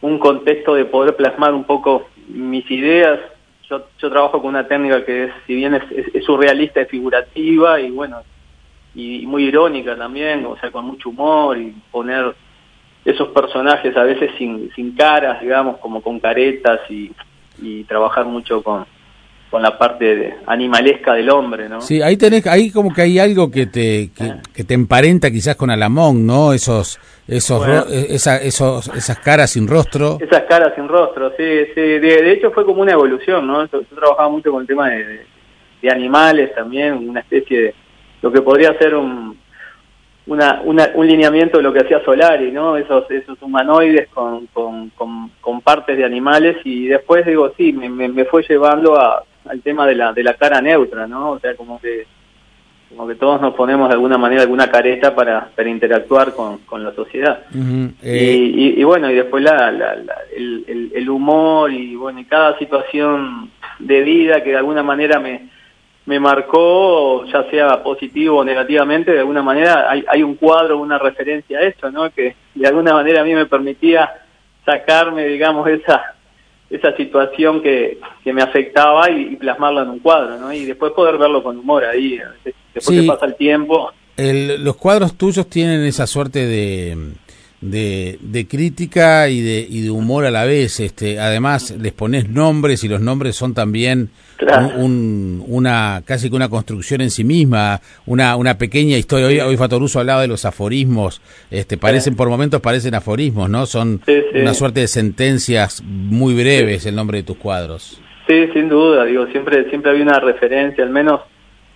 un 0.00 0.18
contexto 0.18 0.74
de 0.74 0.84
poder 0.84 1.16
plasmar 1.16 1.54
un 1.54 1.64
poco 1.64 2.08
mis 2.28 2.70
ideas. 2.70 3.20
Yo, 3.68 3.86
yo 3.98 4.10
trabajo 4.10 4.40
con 4.40 4.50
una 4.50 4.66
técnica 4.66 5.04
que 5.04 5.24
es, 5.24 5.32
si 5.46 5.54
bien 5.54 5.74
es, 5.74 6.24
surrealista, 6.24 6.80
es 6.80 6.88
figurativa 6.88 7.80
y 7.80 7.90
bueno, 7.90 8.20
y, 8.94 9.22
y 9.22 9.26
muy 9.26 9.44
irónica 9.44 9.96
también, 9.96 10.44
o 10.44 10.56
sea, 10.56 10.70
con 10.70 10.84
mucho 10.84 11.08
humor 11.08 11.56
y 11.58 11.74
poner 11.90 12.34
esos 13.04 13.28
personajes 13.28 13.96
a 13.96 14.02
veces 14.02 14.30
sin, 14.36 14.70
sin 14.74 14.94
caras, 14.94 15.40
digamos, 15.40 15.78
como 15.78 16.02
con 16.02 16.20
caretas 16.20 16.80
y 16.90 17.10
y 17.60 17.84
trabajar 17.84 18.26
mucho 18.26 18.62
con, 18.62 18.86
con 19.52 19.60
la 19.60 19.76
parte 19.76 20.16
de, 20.16 20.34
animalesca 20.46 21.12
del 21.12 21.28
hombre, 21.28 21.68
¿no? 21.68 21.82
Sí, 21.82 22.00
ahí 22.00 22.16
tenés, 22.16 22.46
ahí 22.46 22.70
como 22.70 22.90
que 22.90 23.02
hay 23.02 23.18
algo 23.18 23.50
que 23.50 23.66
te, 23.66 24.10
que, 24.16 24.24
ah. 24.24 24.40
que 24.54 24.64
te 24.64 24.72
emparenta 24.72 25.30
quizás 25.30 25.56
con 25.56 25.68
Alamón, 25.68 26.26
¿no? 26.26 26.54
Esos, 26.54 26.98
esos, 27.28 27.58
bueno, 27.58 27.84
esa, 27.90 28.38
esos, 28.38 28.88
esas 28.96 29.18
caras 29.18 29.50
sin 29.50 29.68
rostro. 29.68 30.16
Esas 30.22 30.44
caras 30.44 30.72
sin 30.74 30.88
rostro, 30.88 31.32
sí, 31.36 31.66
sí. 31.74 31.80
De, 31.82 31.98
de 32.00 32.32
hecho 32.32 32.50
fue 32.50 32.64
como 32.64 32.80
una 32.80 32.92
evolución, 32.92 33.46
¿no? 33.46 33.66
Yo, 33.66 33.82
yo 33.82 33.94
trabajaba 33.94 34.30
mucho 34.30 34.50
con 34.50 34.62
el 34.62 34.66
tema 34.66 34.88
de, 34.88 35.04
de, 35.04 35.26
de, 35.82 35.90
animales 35.90 36.54
también, 36.54 36.94
una 37.10 37.20
especie 37.20 37.60
de, 37.60 37.74
lo 38.22 38.32
que 38.32 38.40
podría 38.40 38.72
ser 38.78 38.94
un, 38.94 39.38
una, 40.28 40.62
una, 40.64 40.92
un 40.94 41.06
lineamiento 41.06 41.58
de 41.58 41.62
lo 41.62 41.74
que 41.74 41.80
hacía 41.80 42.02
Solari, 42.02 42.50
¿no? 42.52 42.78
Esos, 42.78 43.04
esos 43.10 43.36
humanoides 43.42 44.08
con, 44.08 44.46
con, 44.46 44.88
con, 44.96 45.30
con 45.42 45.60
partes 45.60 45.98
de 45.98 46.06
animales 46.06 46.56
y 46.64 46.86
después 46.86 47.26
digo, 47.26 47.52
sí, 47.58 47.74
me, 47.74 47.90
me, 47.90 48.08
me 48.08 48.24
fue 48.24 48.42
llevando 48.48 48.98
a, 48.98 49.22
al 49.46 49.60
tema 49.62 49.86
de 49.86 49.94
la, 49.94 50.12
de 50.12 50.22
la 50.22 50.34
cara 50.34 50.60
neutra, 50.60 51.06
¿no? 51.06 51.32
O 51.32 51.38
sea, 51.38 51.54
como 51.56 51.80
que, 51.80 52.06
como 52.90 53.06
que 53.08 53.14
todos 53.14 53.40
nos 53.40 53.54
ponemos 53.54 53.88
de 53.88 53.94
alguna 53.94 54.18
manera 54.18 54.42
alguna 54.42 54.70
careta 54.70 55.14
para, 55.14 55.48
para 55.54 55.68
interactuar 55.68 56.32
con, 56.34 56.58
con 56.58 56.84
la 56.84 56.92
sociedad. 56.92 57.44
Uh 57.54 57.58
-huh. 57.58 57.92
eh... 58.02 58.34
y, 58.34 58.64
y, 58.64 58.80
y, 58.80 58.84
bueno, 58.84 59.10
y 59.10 59.14
después 59.14 59.42
la, 59.42 59.70
la, 59.70 59.94
la 59.96 60.14
el, 60.36 60.64
el, 60.68 60.92
el 60.94 61.08
humor 61.10 61.72
y 61.72 61.96
bueno, 61.96 62.20
y 62.20 62.24
cada 62.24 62.58
situación 62.58 63.50
de 63.78 64.02
vida 64.02 64.42
que 64.42 64.50
de 64.50 64.58
alguna 64.58 64.82
manera 64.82 65.18
me 65.18 65.50
me 66.04 66.18
marcó, 66.18 67.24
ya 67.26 67.48
sea 67.48 67.80
positivo 67.80 68.38
o 68.38 68.44
negativamente, 68.44 69.12
de 69.12 69.20
alguna 69.20 69.40
manera 69.40 69.88
hay, 69.88 70.04
hay 70.08 70.22
un 70.24 70.34
cuadro, 70.34 70.78
una 70.78 70.98
referencia 70.98 71.60
a 71.60 71.62
eso, 71.62 71.92
¿no? 71.92 72.10
Que 72.10 72.34
de 72.56 72.66
alguna 72.66 72.92
manera 72.92 73.20
a 73.20 73.24
mí 73.24 73.32
me 73.34 73.46
permitía 73.46 74.12
sacarme, 74.66 75.28
digamos, 75.28 75.68
esa 75.68 76.16
esa 76.72 76.96
situación 76.96 77.62
que, 77.62 77.98
que 78.24 78.32
me 78.32 78.42
afectaba 78.42 79.10
y, 79.10 79.34
y 79.34 79.36
plasmarla 79.36 79.82
en 79.82 79.90
un 79.90 79.98
cuadro, 79.98 80.38
¿no? 80.38 80.52
Y 80.52 80.64
después 80.64 80.92
poder 80.92 81.18
verlo 81.18 81.42
con 81.42 81.58
humor 81.58 81.84
ahí, 81.84 82.18
después 82.74 82.96
sí, 82.96 83.02
que 83.02 83.06
pasa 83.06 83.26
el 83.26 83.36
tiempo. 83.36 83.92
El, 84.16 84.64
los 84.64 84.76
cuadros 84.76 85.14
tuyos 85.14 85.46
tienen 85.48 85.84
esa 85.84 86.06
suerte 86.06 86.46
de 86.46 86.96
de, 87.62 88.18
de 88.20 88.46
crítica 88.46 89.28
y 89.28 89.40
de, 89.40 89.66
y 89.66 89.80
de 89.82 89.90
humor 89.90 90.26
a 90.26 90.30
la 90.30 90.44
vez. 90.44 90.80
Este, 90.80 91.18
además, 91.18 91.74
les 91.80 91.92
pones 91.92 92.28
nombres 92.28 92.84
y 92.84 92.88
los 92.88 93.00
nombres 93.00 93.36
son 93.36 93.54
también 93.54 94.10
claro. 94.36 94.72
un, 94.76 95.42
una 95.46 96.02
casi 96.04 96.28
que 96.28 96.36
una 96.36 96.50
construcción 96.50 97.00
en 97.00 97.10
sí 97.10 97.24
misma, 97.24 97.80
una, 98.04 98.36
una 98.36 98.58
pequeña 98.58 98.98
historia. 98.98 99.26
Hoy, 99.26 99.40
hoy 99.40 99.56
Fatoruso 99.56 100.00
hablaba 100.00 100.20
de 100.20 100.28
los 100.28 100.44
aforismos, 100.44 101.22
este, 101.50 101.78
parecen 101.78 102.12
sí. 102.12 102.16
por 102.16 102.28
momentos 102.28 102.60
parecen 102.60 102.94
aforismos, 102.94 103.48
¿no? 103.48 103.64
Son 103.64 104.02
sí, 104.04 104.14
sí. 104.32 104.40
una 104.40 104.52
suerte 104.52 104.80
de 104.80 104.88
sentencias 104.88 105.82
muy 105.82 106.34
breves 106.34 106.84
el 106.84 106.96
nombre 106.96 107.18
de 107.18 107.24
tus 107.24 107.38
cuadros. 107.38 108.00
Sí, 108.26 108.48
sin 108.52 108.68
duda, 108.68 109.04
digo, 109.04 109.26
siempre, 109.28 109.68
siempre 109.68 109.90
había 109.90 110.04
una 110.04 110.20
referencia, 110.20 110.84
al 110.84 110.90
menos 110.90 111.20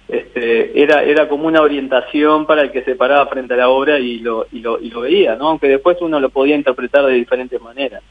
este, 0.08 0.80
era, 0.80 1.02
era 1.02 1.28
como 1.28 1.46
una 1.46 1.62
orientación 1.62 2.46
para 2.46 2.62
el 2.62 2.70
que 2.70 2.82
se 2.82 2.94
paraba 2.94 3.26
frente 3.26 3.54
a 3.54 3.58
la 3.58 3.68
obra 3.68 3.98
y 3.98 4.18
lo, 4.18 4.46
y 4.52 4.60
lo, 4.60 4.80
y 4.80 4.90
lo 4.90 5.00
veía, 5.00 5.34
¿no? 5.36 5.48
Aunque 5.48 5.68
después 5.68 5.96
uno 6.00 6.20
lo 6.20 6.30
podía 6.30 6.56
interpretar 6.56 7.04
de 7.06 7.14
diferentes 7.14 7.60
maneras, 7.60 8.02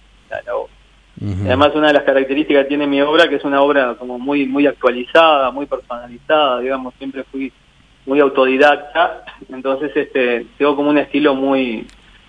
Además, 1.45 1.71
una 1.75 1.87
de 1.87 1.93
las 1.93 2.03
características 2.03 2.63
que 2.63 2.69
tiene 2.69 2.87
mi 2.87 3.01
obra, 3.01 3.29
que 3.29 3.35
es 3.35 3.43
una 3.45 3.61
obra 3.61 3.95
como 3.97 4.19
muy, 4.19 4.45
muy 4.45 4.67
actualizada, 4.67 5.49
muy 5.49 5.65
personalizada, 5.65 6.59
digamos, 6.59 6.93
siempre 6.97 7.23
fui 7.23 7.51
muy 8.05 8.19
autodidacta, 8.19 9.23
entonces 9.49 9.91
este, 9.95 10.45
tengo 10.57 10.75
como 10.75 10.89
un 10.89 10.97
estilo 10.97 11.33
muy, 11.33 11.87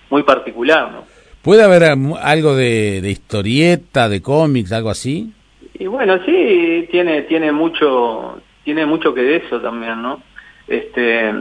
muy 0.09 0.23
particular, 0.23 0.91
¿no? 0.91 1.03
¿Puede 1.41 1.63
haber 1.63 1.83
algo 1.83 2.55
de, 2.55 3.01
de 3.01 3.11
historieta, 3.11 4.09
de 4.09 4.21
cómics, 4.21 4.71
algo 4.71 4.89
así? 4.89 5.31
Y 5.79 5.85
bueno, 5.85 6.19
sí, 6.25 6.87
tiene, 6.91 7.21
tiene 7.23 7.51
mucho, 7.51 8.41
tiene 8.67 8.85
mucho 8.85 9.13
que 9.13 9.21
de 9.21 9.37
eso 9.37 9.61
también, 9.61 10.01
¿no? 10.01 10.21
Este, 10.67 11.33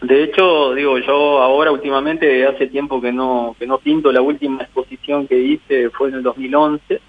de 0.00 0.22
hecho, 0.22 0.72
digo, 0.72 0.96
yo 0.96 1.42
ahora 1.42 1.70
últimamente 1.70 2.46
hace 2.46 2.68
tiempo 2.68 3.02
que 3.02 3.12
no 3.12 3.54
que 3.58 3.66
no 3.66 3.76
pinto, 3.76 4.10
la 4.10 4.22
última 4.22 4.62
exposición 4.62 5.26
que 5.26 5.38
hice 5.38 5.90
fue 5.90 6.08
en 6.08 6.14
el 6.14 6.22
2011, 6.22 7.00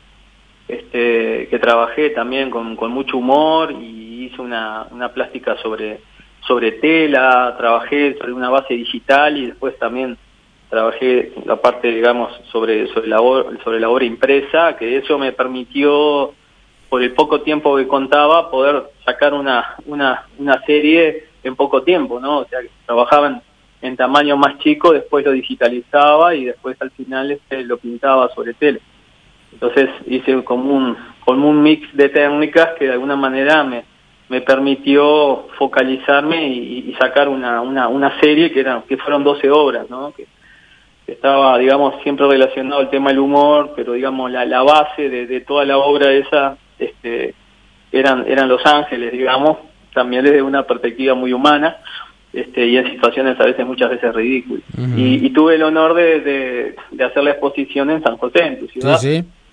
este, 0.67 1.47
que 1.47 1.59
trabajé 1.59 2.09
también 2.09 2.49
con, 2.49 2.75
con 2.75 2.91
mucho 2.91 3.15
humor 3.15 3.71
y 3.71 4.25
hice 4.25 4.41
una, 4.41 4.87
una 4.91 5.13
plástica 5.13 5.55
sobre 5.63 6.01
sobre 6.45 6.73
tela, 6.73 7.55
trabajé 7.57 8.17
sobre 8.17 8.33
una 8.33 8.49
base 8.49 8.73
digital 8.73 9.37
y 9.37 9.45
después 9.45 9.79
también 9.79 10.17
trabajé 10.69 11.31
la 11.45 11.55
parte, 11.61 11.93
digamos, 11.93 12.29
sobre 12.51 12.87
sobre 12.87 13.07
la 13.07 13.19
sobre 13.63 13.79
la 13.79 13.87
obra 13.87 14.03
impresa, 14.03 14.75
que 14.75 14.97
eso 14.97 15.17
me 15.17 15.31
permitió 15.31 16.33
por 16.89 17.01
el 17.01 17.13
poco 17.13 17.39
tiempo 17.39 17.77
que 17.77 17.87
contaba, 17.87 18.51
poder 18.51 18.94
sacar 19.05 19.33
una, 19.33 19.75
una, 19.85 20.25
una 20.37 20.61
serie 20.65 21.27
en 21.43 21.55
poco 21.55 21.83
tiempo, 21.83 22.19
¿no? 22.19 22.39
O 22.39 22.45
sea, 22.45 22.61
que 22.61 22.69
trabajaban 22.85 23.41
en 23.81 23.95
tamaño 23.95 24.35
más 24.35 24.57
chico, 24.59 24.93
después 24.93 25.23
lo 25.23 25.31
digitalizaba 25.31 26.33
y 26.33 26.45
después 26.45 26.75
al 26.81 26.91
final 26.91 27.31
este, 27.31 27.63
lo 27.63 27.77
pintaba 27.77 28.29
sobre 28.33 28.55
tele. 28.55 28.81
Entonces 29.53 29.89
hice 30.07 30.43
como 30.43 30.73
un, 30.75 30.97
como 31.23 31.49
un 31.49 31.61
mix 31.61 31.95
de 31.95 32.09
técnicas 32.09 32.71
que 32.77 32.85
de 32.85 32.93
alguna 32.93 33.15
manera 33.15 33.63
me, 33.63 33.85
me 34.27 34.41
permitió 34.41 35.47
focalizarme 35.57 36.47
y, 36.47 36.95
sacar 36.99 37.29
una, 37.29 37.61
una, 37.61 37.87
una 37.87 38.19
serie 38.19 38.51
que, 38.51 38.61
eran, 38.61 38.81
que 38.83 38.97
fueron 38.97 39.23
12 39.23 39.49
obras, 39.51 39.89
¿no? 39.89 40.11
Que, 40.13 40.27
estaba, 41.07 41.59
digamos, 41.59 42.01
siempre 42.01 42.27
relacionado 42.27 42.81
al 42.81 42.89
tema 42.89 43.09
del 43.09 43.19
humor, 43.19 43.73
pero 43.75 43.93
digamos, 43.93 44.31
la, 44.31 44.43
la 44.43 44.63
base 44.63 45.07
de, 45.07 45.27
de 45.27 45.41
toda 45.41 45.63
la 45.63 45.77
obra 45.77 46.11
esa 46.11 46.57
este, 46.79 47.35
eran, 47.99 48.25
eran 48.27 48.47
Los 48.47 48.65
Ángeles, 48.65 49.11
digamos, 49.11 49.57
también 49.93 50.23
desde 50.23 50.41
una 50.41 50.63
perspectiva 50.63 51.15
muy 51.15 51.33
humana 51.33 51.77
este, 52.35 52.67
y 52.67 52.75
en 52.75 52.91
situaciones 52.91 53.39
a 53.39 53.45
veces 53.45 53.65
muchas 53.65 53.89
veces 53.89 54.13
ridículas. 54.13 54.63
y, 54.97 55.29
tuve 55.29 55.55
el 55.55 55.63
honor 55.63 55.93
de, 55.93 56.75
de, 56.91 57.03
hacer 57.03 57.23
la 57.23 57.31
exposición 57.31 57.89
en 57.89 58.03
San 58.03 58.17
José, 58.17 58.43
en 58.43 58.59
tu 58.59 58.67
ciudad. 58.67 58.99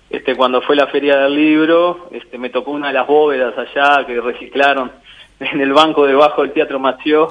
Este, 0.09 0.35
cuando 0.35 0.61
fue 0.61 0.75
la 0.75 0.87
feria 0.87 1.17
del 1.17 1.33
libro, 1.33 2.09
este, 2.11 2.37
me 2.37 2.49
tocó 2.49 2.71
una 2.71 2.87
de 2.87 2.93
las 2.93 3.07
bóvedas 3.07 3.53
allá 3.57 4.05
que 4.05 4.19
reciclaron 4.19 4.91
en 5.39 5.61
el 5.61 5.71
banco 5.71 6.05
debajo 6.05 6.41
del 6.41 6.51
Teatro 6.51 6.77
Mació, 6.77 7.29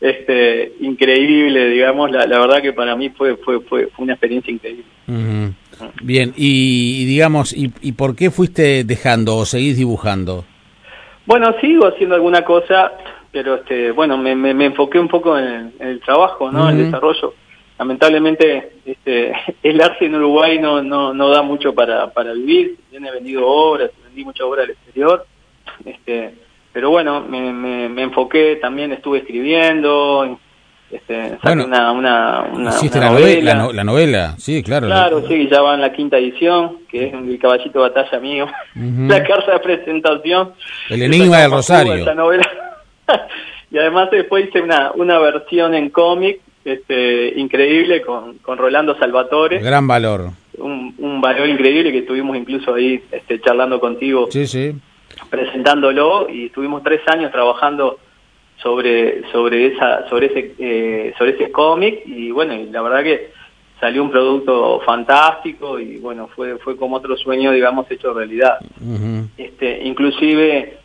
este, 0.00 0.72
increíble, 0.80 1.68
digamos, 1.68 2.10
la, 2.10 2.26
la 2.26 2.38
verdad 2.38 2.62
que 2.62 2.72
para 2.72 2.96
mí 2.96 3.10
fue, 3.10 3.36
fue, 3.36 3.60
fue, 3.60 3.88
una 3.98 4.14
experiencia 4.14 4.52
increíble. 4.52 4.84
Bien, 6.02 6.32
y, 6.34 7.04
digamos, 7.04 7.52
y, 7.52 7.72
y, 7.82 7.92
por 7.92 8.16
qué 8.16 8.30
fuiste 8.30 8.84
dejando 8.84 9.36
o 9.36 9.44
seguís 9.44 9.76
dibujando? 9.76 10.44
Bueno, 11.26 11.54
sigo 11.60 11.86
haciendo 11.86 12.14
alguna 12.14 12.44
cosa, 12.44 12.92
pero 13.32 13.56
este, 13.56 13.90
bueno, 13.90 14.18
me, 14.18 14.34
me, 14.34 14.64
enfoqué 14.64 14.98
un 14.98 15.08
poco 15.08 15.38
en, 15.38 15.72
el 15.78 16.00
trabajo, 16.00 16.52
¿no? 16.52 16.68
En 16.68 16.78
el 16.78 16.84
desarrollo. 16.86 17.34
Lamentablemente, 17.78 18.72
este, 18.84 19.32
el 19.62 19.80
arte 19.80 20.06
en 20.06 20.14
Uruguay 20.14 20.58
no, 20.58 20.82
no, 20.82 21.14
no 21.14 21.28
da 21.30 21.42
mucho 21.42 21.74
para, 21.74 22.12
para 22.12 22.32
vivir. 22.32 22.76
Tiene 22.90 23.10
vendido 23.10 23.46
obras, 23.46 23.90
vendí 24.04 24.24
mucha 24.24 24.44
obra 24.44 24.62
al 24.62 24.70
exterior. 24.70 25.26
Este, 25.84 26.34
pero 26.72 26.90
bueno, 26.90 27.20
me, 27.22 27.52
me, 27.52 27.88
me 27.88 28.02
enfoqué, 28.02 28.56
también 28.56 28.92
estuve 28.92 29.18
escribiendo, 29.18 30.38
este, 30.90 31.38
bueno, 31.42 31.64
una, 31.64 31.92
una, 31.92 32.42
una, 32.52 32.70
la 32.70 33.10
novela. 33.10 33.72
La, 33.72 33.84
novela, 33.84 34.34
sí, 34.38 34.62
claro. 34.62 34.86
Claro, 34.86 35.26
sí, 35.26 35.48
ya 35.50 35.60
va 35.60 35.74
en 35.74 35.80
la 35.80 35.92
quinta 35.92 36.18
edición, 36.18 36.78
que 36.88 37.06
es 37.06 37.14
el 37.14 37.38
caballito 37.38 37.82
de 37.82 37.90
batalla 37.90 38.20
mío. 38.20 38.46
La 38.74 39.24
carta 39.24 39.52
de 39.52 39.58
presentación. 39.60 40.52
El 40.88 41.02
enigma 41.02 41.40
del 41.40 41.50
Rosario. 41.50 41.94
Esa 41.94 42.14
novela. 42.14 42.48
y 43.70 43.78
además 43.78 44.10
después 44.10 44.48
hice 44.48 44.60
una, 44.60 44.92
una 44.92 45.18
versión 45.18 45.74
en 45.74 45.90
cómic 45.90 46.40
este, 46.64 47.38
increíble 47.38 48.02
con, 48.02 48.38
con 48.38 48.58
Rolando 48.58 48.96
Salvatore. 48.98 49.58
Gran 49.58 49.86
valor. 49.86 50.30
Un, 50.58 50.94
un 50.98 51.20
valor 51.20 51.48
increíble 51.48 51.90
que 51.90 51.98
estuvimos 51.98 52.36
incluso 52.36 52.74
ahí 52.74 53.02
este, 53.10 53.40
charlando 53.40 53.80
contigo. 53.80 54.28
Sí, 54.30 54.46
sí. 54.46 54.74
Presentándolo 55.28 56.28
y 56.30 56.46
estuvimos 56.46 56.82
tres 56.82 57.00
años 57.08 57.32
trabajando 57.32 57.98
sobre 58.62 59.30
sobre 59.30 59.66
esa 59.66 60.08
sobre 60.08 60.26
ese 60.26 60.54
eh, 60.58 61.14
sobre 61.18 61.32
ese 61.32 61.50
cómic. 61.50 62.02
Y 62.06 62.30
bueno 62.30 62.54
y 62.54 62.66
la 62.70 62.82
verdad 62.82 63.02
que 63.02 63.30
salió 63.80 64.02
un 64.02 64.10
producto 64.10 64.80
fantástico 64.80 65.78
y 65.78 65.98
bueno 65.98 66.28
fue 66.34 66.58
fue 66.58 66.76
como 66.76 66.96
otro 66.96 67.16
sueño 67.16 67.52
digamos 67.52 67.90
hecho 67.90 68.12
realidad. 68.14 68.58
Este 69.36 69.82
inclusive 69.84 70.78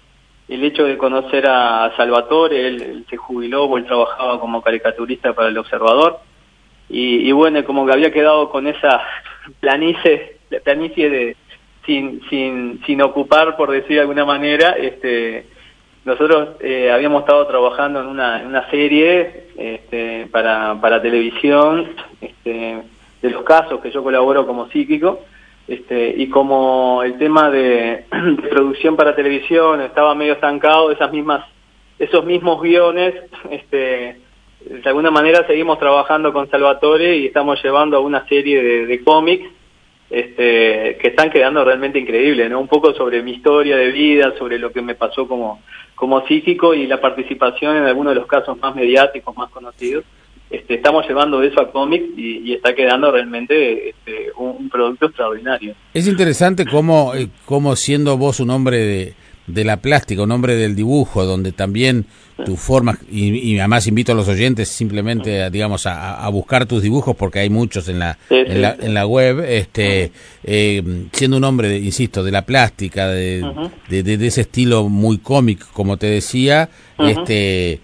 el 0.47 0.63
hecho 0.63 0.83
de 0.83 0.97
conocer 0.97 1.45
a 1.47 1.93
Salvatore 1.95 2.67
él, 2.67 3.05
se 3.09 3.17
jubiló 3.17 3.77
él 3.77 3.85
trabajaba 3.85 4.39
como 4.39 4.61
caricaturista 4.61 5.33
para 5.33 5.49
el 5.49 5.57
Observador. 5.57 6.19
Y, 6.89 7.29
y 7.29 7.31
bueno 7.31 7.63
como 7.65 7.85
que 7.85 7.93
había 7.93 8.11
quedado 8.11 8.49
con 8.49 8.67
esa 8.67 9.01
planicie 9.59 10.38
planicie 10.63 11.09
de 11.09 11.38
sin 11.85 12.21
sin 12.29 12.81
sin 12.85 13.01
ocupar 13.01 13.55
por 13.55 13.71
decir 13.71 13.95
de 13.95 14.01
alguna 14.01 14.25
manera 14.25 14.71
este 14.71 15.45
nosotros 16.05 16.49
eh, 16.61 16.91
habíamos 16.91 17.21
estado 17.21 17.45
trabajando 17.47 17.99
en 18.01 18.07
una, 18.07 18.69
serie 18.71 19.47
este, 19.57 20.27
para, 20.31 20.79
para 20.79 21.01
televisión 21.01 21.89
este, 22.21 22.83
de 23.21 23.29
los 23.29 23.43
casos 23.43 23.81
que 23.81 23.91
yo 23.91 24.01
colaboro 24.03 24.47
como 24.47 24.69
psíquico 24.69 25.19
este, 25.67 26.15
y 26.17 26.29
como 26.29 27.03
el 27.03 27.17
tema 27.17 27.49
de, 27.51 28.05
producción 28.49 28.95
para 28.95 29.15
televisión 29.15 29.81
estaba 29.81 30.15
medio 30.15 30.33
estancado, 30.33 30.91
esas 30.91 31.11
mismas, 31.11 31.45
esos 31.99 32.25
mismos 32.25 32.61
guiones, 32.61 33.13
este, 33.51 34.19
de 34.61 34.81
alguna 34.85 35.11
manera 35.11 35.45
seguimos 35.47 35.79
trabajando 35.79 36.33
con 36.33 36.49
Salvatore 36.49 37.17
y 37.17 37.27
estamos 37.27 37.61
llevando 37.63 37.97
a 37.97 38.01
una 38.01 38.27
serie 38.27 38.85
de 38.85 39.03
cómics 39.03 39.49
este, 40.09 40.97
que 40.99 41.09
están 41.09 41.29
quedando 41.29 41.63
realmente 41.63 41.99
increíbles, 41.99 42.49
¿no? 42.49 42.59
Un 42.59 42.67
poco 42.67 42.93
sobre 42.93 43.21
mi 43.21 43.31
historia 43.31 43.77
de 43.77 43.91
vida, 43.91 44.33
sobre 44.37 44.57
lo 44.57 44.71
que 44.71 44.81
me 44.81 44.95
pasó 44.95 45.27
como, 45.27 45.61
como 45.95 46.25
psíquico 46.25 46.73
y 46.73 46.87
la 46.87 46.99
participación 46.99 47.77
en 47.77 47.83
algunos 47.83 48.13
de 48.13 48.19
los 48.19 48.27
casos 48.27 48.57
más 48.57 48.75
mediáticos, 48.75 49.35
más 49.37 49.49
conocidos. 49.51 50.03
Este, 50.49 50.75
estamos 50.75 51.07
llevando 51.07 51.43
eso 51.43 51.61
a 51.61 51.71
cómics 51.71 52.05
y, 52.17 52.53
está 52.53 52.73
quedando 52.73 53.11
realmente 53.11 53.89
este, 53.89 54.31
un, 54.35 54.67
producto 54.69 55.05
extraordinario. 55.05 55.75
Es 55.93 56.07
interesante 56.07 56.65
cómo, 56.65 57.13
eh, 57.13 57.27
cómo 57.45 57.75
siendo 57.75 58.17
vos 58.17 58.39
un 58.39 58.49
hombre 58.49 58.77
de, 58.77 59.13
de 59.49 59.63
la 59.63 59.77
plástica, 59.77 60.23
un 60.23 60.31
hombre 60.31 60.55
del 60.55 60.75
dibujo, 60.75 61.25
donde 61.25 61.51
también 61.51 62.05
tu 62.45 62.55
forma, 62.55 62.97
y, 63.11 63.57
además 63.59 63.87
invito 63.87 64.13
a 64.13 64.15
los 64.15 64.27
oyentes 64.27 64.69
simplemente, 64.69 65.43
a, 65.43 65.49
digamos, 65.49 65.85
a, 65.85 66.27
buscar 66.29 66.65
tus 66.65 66.81
dibujos, 66.81 67.15
porque 67.15 67.39
hay 67.39 67.49
muchos 67.49 67.89
en 67.89 67.99
la, 67.99 68.17
en, 68.29 68.93
la 68.93 69.05
web, 69.05 69.43
este, 69.45 70.11
eh, 70.43 71.07
siendo 71.11 71.37
un 71.37 71.43
hombre, 71.43 71.77
insisto, 71.77 72.23
de 72.23 72.31
la 72.31 72.45
plástica, 72.45 73.09
de, 73.09 73.43
de, 73.89 74.27
ese 74.27 74.41
estilo 74.41 74.87
muy 74.87 75.17
cómic, 75.17 75.65
como 75.73 75.97
te 75.97 76.07
decía, 76.07 76.69
este 76.97 77.81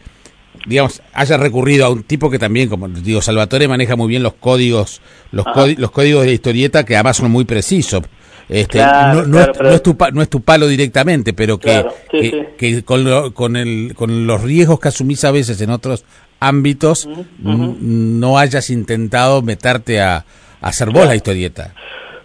digamos, 0.65 1.01
haya 1.13 1.37
recurrido 1.37 1.85
a 1.85 1.89
un 1.89 2.03
tipo 2.03 2.29
que 2.29 2.39
también, 2.39 2.69
como 2.69 2.87
digo, 2.87 3.21
Salvatore 3.21 3.67
maneja 3.67 3.95
muy 3.95 4.07
bien 4.07 4.23
los 4.23 4.33
códigos, 4.33 5.01
los, 5.31 5.45
los 5.77 5.91
códigos 5.91 6.21
de 6.21 6.27
la 6.27 6.33
historieta 6.33 6.83
que 6.83 6.95
además 6.95 7.17
son 7.17 7.29
muy 7.29 7.45
precisos. 7.45 8.03
Este, 8.47 8.79
no, 8.79 9.23
no, 9.23 9.39
es, 9.39 9.81
tu, 9.81 9.97
no 10.13 10.21
es 10.21 10.29
tu 10.29 10.41
palo 10.41 10.67
directamente, 10.67 11.33
pero 11.33 11.57
que, 11.57 11.83
que, 12.57 12.83
con, 12.83 13.31
con, 13.31 13.55
el, 13.55 13.93
con 13.95 14.27
los 14.27 14.43
riesgos 14.43 14.79
que 14.79 14.89
asumís 14.89 15.23
a 15.25 15.31
veces 15.31 15.59
en 15.61 15.71
otros 15.71 16.05
ámbitos, 16.39 17.09
no 17.39 18.37
hayas 18.37 18.69
intentado 18.69 19.41
meterte 19.41 19.99
a, 19.99 20.25
hacer 20.61 20.89
vos 20.89 21.05
la 21.05 21.15
historieta. 21.15 21.73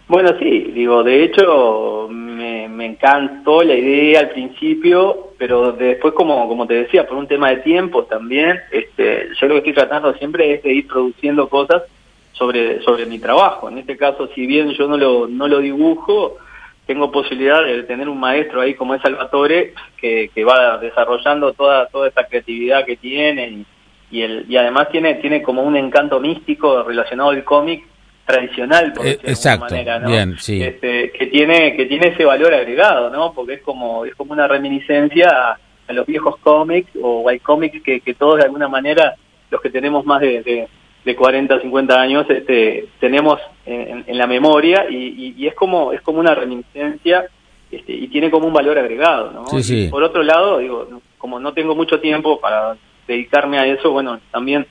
Bueno, 0.08 0.30
sí, 0.38 0.72
digo, 0.74 1.04
de 1.04 1.24
hecho 1.24 2.08
me, 2.10 2.68
me 2.68 2.86
encantó 2.86 3.62
la 3.62 3.74
idea 3.74 4.20
al 4.20 4.30
principio, 4.30 5.34
pero 5.38 5.72
después, 5.72 6.14
como, 6.14 6.48
como 6.48 6.66
te 6.66 6.74
decía, 6.74 7.06
por 7.06 7.16
un 7.16 7.28
tema 7.28 7.50
de 7.50 7.58
tiempo 7.58 8.04
también, 8.04 8.58
este, 8.72 9.28
yo 9.40 9.46
lo 9.46 9.54
que 9.54 9.58
estoy 9.58 9.74
tratando 9.74 10.12
siempre 10.14 10.54
es 10.54 10.62
de 10.62 10.72
ir 10.72 10.86
produciendo 10.86 11.48
cosas 11.48 11.82
sobre, 12.32 12.82
sobre 12.82 13.06
mi 13.06 13.18
trabajo. 13.18 13.68
En 13.68 13.78
este 13.78 13.96
caso, 13.96 14.28
si 14.34 14.46
bien 14.46 14.70
yo 14.70 14.88
no 14.88 14.96
lo, 14.96 15.26
no 15.26 15.48
lo 15.48 15.58
dibujo, 15.58 16.36
tengo 16.86 17.12
posibilidad 17.12 17.64
de 17.64 17.82
tener 17.84 18.08
un 18.08 18.18
maestro 18.18 18.60
ahí 18.60 18.74
como 18.74 18.94
es 18.94 19.02
Salvatore, 19.02 19.74
que, 19.96 20.30
que 20.34 20.44
va 20.44 20.78
desarrollando 20.78 21.52
toda, 21.52 21.86
toda 21.86 22.08
esa 22.08 22.24
creatividad 22.24 22.84
que 22.84 22.96
tiene 22.96 23.48
y, 23.48 23.66
y, 24.10 24.22
el, 24.22 24.46
y 24.48 24.56
además 24.56 24.88
tiene, 24.90 25.14
tiene 25.16 25.42
como 25.42 25.62
un 25.62 25.76
encanto 25.76 26.18
místico 26.18 26.82
relacionado 26.82 27.30
al 27.30 27.44
cómic 27.44 27.84
tradicional, 28.26 28.92
por 28.92 29.06
eh, 29.06 29.18
exacto, 29.22 29.66
manera, 29.66 29.98
¿no? 29.98 30.08
Bien, 30.08 30.36
sí. 30.38 30.62
Este, 30.62 31.10
que 31.10 31.26
tiene 31.26 31.76
que 31.76 31.86
tiene 31.86 32.08
ese 32.08 32.24
valor 32.24 32.54
agregado, 32.54 33.10
¿no? 33.10 33.32
Porque 33.32 33.54
es 33.54 33.62
como 33.62 34.04
es 34.04 34.14
como 34.14 34.32
una 34.32 34.46
reminiscencia 34.46 35.28
a, 35.28 35.58
los 35.92 36.06
viejos 36.06 36.36
cómics 36.38 36.88
o 37.02 37.28
hay 37.28 37.40
cómics 37.40 37.82
que, 37.82 38.00
que 38.00 38.14
todos 38.14 38.38
de 38.38 38.44
alguna 38.44 38.68
manera 38.68 39.16
los 39.50 39.60
que 39.60 39.70
tenemos 39.70 40.06
más 40.06 40.20
de 40.20 40.42
de 40.42 40.68
40, 41.04 41.60
50 41.60 42.00
años 42.00 42.26
este, 42.28 42.88
tenemos 43.00 43.40
en, 43.66 44.04
la 44.16 44.26
memoria 44.26 44.86
y, 44.88 45.34
y, 45.36 45.46
es 45.46 45.54
como 45.54 45.92
es 45.92 46.00
como 46.02 46.20
una 46.20 46.34
reminiscencia 46.34 47.26
este, 47.70 47.92
y 47.92 48.08
tiene 48.08 48.30
como 48.30 48.46
un 48.46 48.52
valor 48.52 48.78
agregado. 48.78 49.30
¿no? 49.30 49.44
por 49.90 50.02
otro 50.02 50.22
lado, 50.22 50.58
digo, 50.58 50.88
como 51.18 51.40
no 51.40 51.52
tengo 51.52 51.74
mucho 51.74 52.00
tiempo 52.00 52.40
para 52.40 52.76
dedicarme 53.06 53.58
a 53.58 53.66
eso, 53.66 53.90
bueno, 53.90 54.20
también 54.30 54.66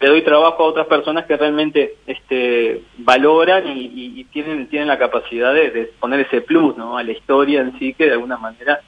le 0.00 0.08
doy 0.08 0.22
trabajo 0.22 0.62
a 0.62 0.66
otras 0.66 0.86
personas 0.86 1.26
que 1.26 1.36
realmente 1.36 1.96
este, 2.06 2.82
valoran 2.98 3.64
y, 3.66 4.24
tienen, 4.32 4.68
tienen 4.68 4.88
la 4.88 4.98
capacidad 4.98 5.52
de, 5.52 5.70
de 5.70 5.84
poner 5.98 6.20
ese 6.20 6.40
plus 6.40 6.76
¿no? 6.76 6.96
a 6.96 7.02
la 7.02 7.12
historia 7.12 7.60
en 7.60 7.78
sí 7.78 7.94
que 7.94 8.04
de 8.04 8.12
alguna 8.12 8.36
manera 8.36 8.80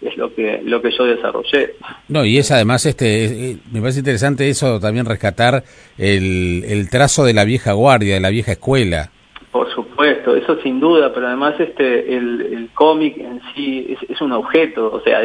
es 0.00 0.16
lo 0.16 0.34
que 0.34 0.60
lo 0.64 0.80
que 0.80 0.90
yo 0.90 1.04
desarrollé. 1.04 1.74
No, 2.08 2.24
y 2.24 2.38
es 2.38 2.50
además 2.50 2.86
este 2.86 3.50
eh, 3.50 3.56
me 3.72 3.80
parece 3.80 4.00
interesante 4.00 4.48
eso 4.48 4.78
también 4.80 5.06
rescatar 5.06 5.64
el, 5.96 6.64
el 6.66 6.88
trazo 6.90 7.24
de 7.24 7.34
la 7.34 7.44
vieja 7.44 7.72
guardia, 7.72 8.14
de 8.14 8.20
la 8.20 8.30
vieja 8.30 8.52
escuela. 8.52 9.10
Por 9.50 9.72
supuesto, 9.74 10.36
eso 10.36 10.60
sin 10.62 10.78
duda, 10.78 11.12
pero 11.12 11.26
además 11.26 11.54
este 11.58 12.16
el, 12.16 12.40
el 12.40 12.70
cómic 12.74 13.16
en 13.16 13.40
sí 13.54 13.96
es, 14.08 14.20
un 14.20 14.32
objeto, 14.32 14.92
o 14.92 15.00
sea, 15.00 15.20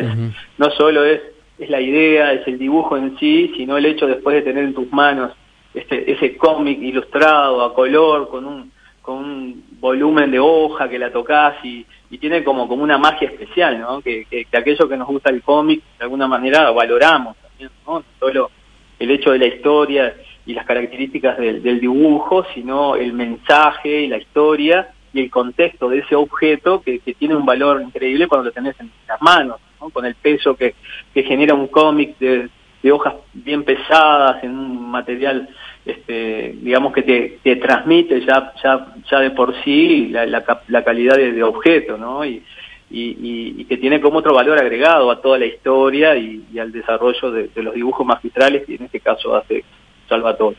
no 0.58 0.72
solo 0.72 1.04
es 1.04 1.22
es 1.60 1.70
la 1.70 1.80
idea, 1.80 2.34
es 2.34 2.48
el 2.48 2.58
dibujo 2.58 2.98
en 2.98 3.18
sí, 3.20 3.54
sino 3.56 3.78
el 3.78 3.86
hecho 3.86 4.08
después 4.08 4.36
de 4.36 4.42
tener 4.42 4.64
en 4.64 4.74
tus 4.74 4.92
manos 4.92 5.34
este 5.74 6.12
ese 6.12 6.36
cómic 6.38 6.82
ilustrado 6.82 7.64
a 7.64 7.74
color 7.74 8.30
con 8.30 8.46
un 8.46 8.72
con 9.02 9.18
un 9.18 9.64
volumen 9.80 10.32
de 10.32 10.40
hoja 10.40 10.90
que 10.90 10.98
la 10.98 11.12
tocas 11.12 11.56
y, 11.64 11.86
y 12.14 12.20
tiene 12.20 12.44
como, 12.44 12.68
como 12.68 12.84
una 12.84 13.00
magia 13.00 13.28
especial, 13.28 13.80
¿no? 13.80 14.00
Que, 14.00 14.26
que, 14.26 14.46
aquello 14.56 14.88
que 14.88 14.98
nos 14.98 15.08
gusta 15.08 15.32
el 15.32 15.42
cómic, 15.42 15.82
de 15.98 16.04
alguna 16.04 16.28
manera 16.28 16.70
valoramos 16.70 17.36
también, 17.38 17.72
¿no? 17.88 18.04
Solo 18.20 18.52
el 19.00 19.10
hecho 19.10 19.32
de 19.32 19.40
la 19.40 19.48
historia 19.48 20.16
y 20.46 20.54
las 20.54 20.64
características 20.64 21.40
del, 21.40 21.80
dibujo, 21.80 22.46
sino 22.54 22.96
el 22.96 23.14
mensaje 23.14 24.02
y 24.02 24.08
la 24.10 24.18
historia 24.18 24.90
y 25.12 25.22
el 25.22 25.32
contexto 25.32 25.90
de 25.90 26.00
ese 26.00 26.16
objeto 26.16 26.84
que, 26.84 27.00
que 27.00 27.16
tiene 27.16 27.36
un 27.36 27.48
valor 27.48 27.82
increíble 27.82 28.28
cuando 28.28 28.46
lo 28.46 28.52
tenés 28.52 28.80
en 28.80 28.92
las 29.08 29.20
manos, 29.20 29.60
¿no? 29.82 29.90
con 29.90 30.06
el 30.06 30.14
peso 30.14 30.56
que, 30.56 30.76
que 31.16 31.24
genera 31.24 31.56
un 31.56 31.66
cómic 31.66 32.20
de 32.20 32.92
hojas 32.92 33.16
bien 33.34 33.64
pesadas, 33.64 34.44
en 34.44 34.52
un 34.52 34.92
material 34.92 35.50
este, 35.86 36.56
digamos 36.62 36.94
que 36.94 37.02
te, 37.02 37.40
te 37.44 37.58
transmite 37.58 38.26
ya, 38.26 38.54
ya, 38.64 38.88
ya 39.10 39.20
de 39.20 39.32
por 39.32 39.54
sí 39.64 40.08
la, 40.10 40.26
la, 40.26 40.84
calidad 40.84 41.18
de, 41.18 41.44
objeto, 41.44 41.98
¿no? 41.98 42.24
Y, 42.24 42.42
y, 42.90 43.16
y, 43.58 43.66
que 43.66 43.78
tiene 43.78 44.00
como 44.00 44.20
otro 44.20 44.34
valor 44.34 44.60
agregado 44.60 45.12
a 45.12 45.20
toda 45.22 45.38
la 45.38 45.46
historia 45.46 46.16
y, 46.16 46.44
al 46.58 46.72
desarrollo 46.72 47.32
de, 47.32 47.50
los 47.56 47.74
dibujos 47.74 48.06
magistrales 48.06 48.66
que 48.66 48.76
en 48.76 48.84
este 48.84 49.00
caso 49.00 49.36
hace 49.36 49.64
Salvatore. 50.08 50.58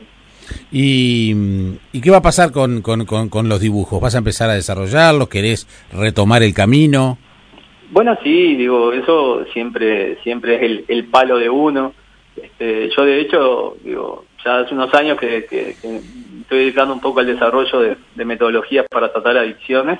¿Y, 0.71 1.33
¿Y 1.91 2.01
qué 2.01 2.11
va 2.11 2.17
a 2.17 2.21
pasar 2.21 2.51
con, 2.51 2.81
con, 2.81 3.05
con, 3.05 3.49
los 3.49 3.59
dibujos? 3.59 3.99
¿Vas 3.99 4.13
a 4.13 4.19
empezar 4.19 4.49
a 4.49 4.53
desarrollarlos? 4.53 5.27
¿Querés 5.27 5.67
retomar 5.91 6.43
el 6.43 6.53
camino? 6.53 7.17
Bueno, 7.89 8.15
sí, 8.23 8.55
digo, 8.55 8.93
eso 8.93 9.45
siempre, 9.53 10.21
siempre 10.21 10.55
es 10.57 10.61
el, 10.61 10.85
el 10.87 11.05
palo 11.05 11.39
de 11.39 11.49
uno. 11.49 11.93
Este, 12.35 12.89
yo 12.95 13.05
de 13.05 13.21
hecho, 13.21 13.77
digo, 13.83 14.25
ya 14.45 14.59
hace 14.59 14.73
unos 14.73 14.93
años 14.93 15.19
que, 15.19 15.37
estoy 15.37 16.59
dedicando 16.59 16.93
un 16.93 17.01
poco 17.01 17.19
al 17.19 17.25
desarrollo 17.25 17.79
de, 17.79 18.25
metodologías 18.25 18.85
para 18.89 19.11
tratar 19.11 19.37
adicciones 19.37 19.99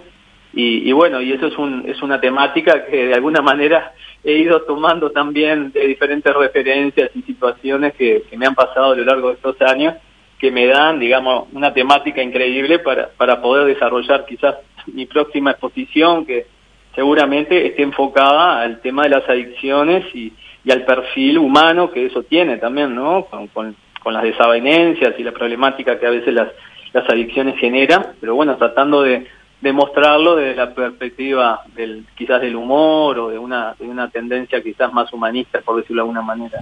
y, 0.57 0.89
bueno, 0.93 1.19
y 1.21 1.33
eso 1.33 1.47
es, 1.47 1.57
un, 1.57 1.83
es 1.85 2.01
una 2.01 2.21
temática 2.21 2.85
que 2.85 3.07
de 3.07 3.13
alguna 3.13 3.41
manera 3.41 3.91
he 4.23 4.37
ido 4.37 4.61
tomando 4.61 5.11
también 5.11 5.73
de 5.73 5.85
diferentes 5.85 6.33
referencias 6.33 7.11
y 7.13 7.23
situaciones 7.23 7.93
que, 7.95 8.23
me 8.37 8.45
han 8.45 8.55
pasado 8.55 8.93
a 8.93 8.95
lo 8.95 9.03
largo 9.03 9.29
de 9.29 9.33
estos 9.33 9.61
años 9.61 9.95
que 10.39 10.51
me 10.51 10.67
dan, 10.67 10.99
digamos, 10.99 11.49
una 11.51 11.73
temática 11.73 12.21
increíble 12.21 12.79
para, 12.79 13.09
para 13.09 13.41
poder 13.41 13.67
desarrollar 13.67 14.25
quizás 14.25 14.55
mi 14.87 15.05
próxima 15.05 15.51
exposición 15.51 16.25
que 16.25 16.45
seguramente 16.93 17.67
esté 17.67 17.83
enfocada 17.83 18.61
al 18.61 18.79
tema 18.79 19.03
de 19.03 19.09
las 19.09 19.27
adicciones 19.27 20.05
y, 20.15 20.31
y 20.63 20.71
al 20.71 20.85
perfil 20.85 21.37
humano 21.37 21.91
que 21.91 22.05
eso 22.05 22.23
tiene 22.23 22.57
también, 22.57 22.95
¿no? 22.95 23.25
con 23.25 23.75
las 24.13 24.23
desavenencias 24.23 25.15
y 25.17 25.23
la 25.23 25.31
problemática 25.31 25.99
que 25.99 26.07
a 26.07 26.11
veces 26.11 26.33
las, 26.33 26.49
las 26.93 27.09
adicciones 27.09 27.57
generan, 27.59 28.07
pero 28.19 28.35
bueno, 28.35 28.55
tratando 28.57 29.01
de, 29.01 29.27
de 29.61 29.73
mostrarlo 29.73 30.35
desde 30.35 30.55
la 30.55 30.73
perspectiva 30.73 31.61
del 31.75 32.05
quizás 32.15 32.41
del 32.41 32.55
humor 32.55 33.17
o 33.19 33.29
de 33.29 33.37
una, 33.37 33.75
de 33.79 33.85
una 33.85 34.09
tendencia 34.09 34.61
quizás 34.61 34.93
más 34.93 35.11
humanista, 35.13 35.61
por 35.61 35.77
decirlo 35.77 36.03
de 36.03 36.09
alguna 36.09 36.21
manera. 36.21 36.59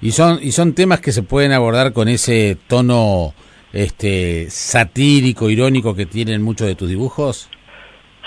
Y 0.00 0.10
son 0.10 0.38
y 0.42 0.52
son 0.52 0.74
temas 0.74 1.00
que 1.00 1.12
se 1.12 1.22
pueden 1.22 1.52
abordar 1.52 1.92
con 1.92 2.08
ese 2.08 2.56
tono 2.66 3.34
este 3.72 4.50
satírico, 4.50 5.50
irónico 5.50 5.94
que 5.94 6.06
tienen 6.06 6.42
muchos 6.42 6.66
de 6.66 6.74
tus 6.74 6.88
dibujos. 6.88 7.50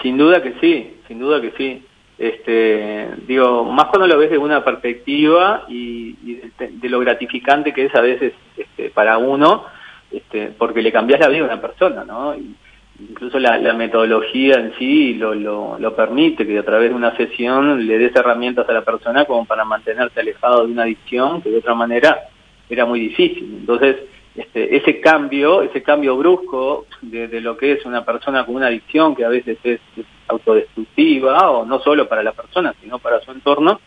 Sin 0.02 0.18
duda 0.18 0.42
que 0.42 0.54
sí, 0.62 0.98
sin 1.08 1.20
duda 1.20 1.42
que 1.42 1.52
sí 1.58 1.84
este 2.18 3.10
digo 3.28 3.64
más 3.66 3.86
cuando 3.86 4.08
lo 4.08 4.18
ves 4.18 4.32
de 4.32 4.38
una 4.38 4.64
perspectiva 4.64 5.66
y, 5.68 6.14
de, 6.58 6.90
lo 6.90 7.00
gratificante 7.00 7.74
que 7.74 7.86
es 7.86 7.96
a 7.96 8.02
veces 8.02 8.34
este, 8.56 8.90
para 8.90 9.18
uno 9.18 9.66
este, 10.12 10.48
porque 10.58 10.82
le 10.82 10.92
cambias 10.92 11.20
la 11.20 11.28
vida 11.28 11.42
a 11.42 11.46
una 11.46 11.62
persona 11.62 12.04
no 12.04 12.36
incluso 13.00 13.38
la, 13.38 13.74
metodología 13.74 14.56
en 14.56 14.74
sí 14.80 15.14
lo, 15.14 15.36
lo, 15.36 15.96
permite 15.96 16.48
que 16.48 16.58
a 16.58 16.66
través 16.66 16.90
de 16.90 16.96
una 16.96 17.16
sesión 17.16 17.86
le 17.86 18.00
des 18.00 18.16
herramientas 18.16 18.68
a 18.68 18.74
la 18.74 18.84
persona 18.84 19.26
como 19.26 19.46
para 19.46 19.64
mantenerse 19.64 20.20
alejado 20.20 20.66
de 20.66 20.72
una 20.72 20.84
adicción 20.84 21.42
que 21.42 21.52
de 21.52 21.58
otra 21.58 21.76
manera 21.76 22.18
era 22.70 22.86
muy 22.86 23.00
difícil. 23.00 23.58
Entonces 23.60 23.98
este, 24.38 24.76
ese 24.76 25.00
cambio, 25.00 25.64
ese 25.64 25.82
cambio 25.82 26.16
brusco 26.16 26.86
de, 27.02 27.42
lo 27.42 27.58
que 27.58 27.72
es 27.72 27.86
una 27.86 28.06
persona 28.06 28.46
con 28.46 28.56
una 28.56 28.68
adicción 28.68 29.16
que 29.16 29.26
a 29.26 29.30
veces 29.30 29.58
es, 29.64 29.80
autodestructiva 30.28 31.52
o 31.52 31.66
no 31.66 31.80
solo 31.80 32.08
para 32.08 32.24
la 32.24 32.34
persona 32.34 32.74
sino 32.82 33.00
para 33.00 33.20
su 33.22 33.32
entorno 33.32 33.80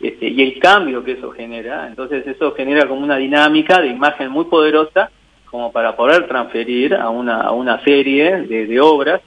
este, 0.00 0.28
y 0.28 0.42
el 0.42 0.58
cambio 0.58 1.04
que 1.04 1.12
eso 1.12 1.30
genera, 1.30 1.86
entonces 1.86 2.26
eso 2.26 2.52
genera 2.54 2.88
como 2.88 3.02
una 3.02 3.16
dinámica 3.16 3.80
de 3.80 3.88
imagen 3.88 4.30
muy 4.30 4.46
poderosa 4.46 5.10
como 5.44 5.70
para 5.70 5.94
poder 5.94 6.26
transferir 6.26 6.94
a 6.94 7.10
una, 7.10 7.42
a 7.42 7.52
una 7.52 7.82
serie 7.84 8.42
de, 8.42 8.80
obras 8.80 9.20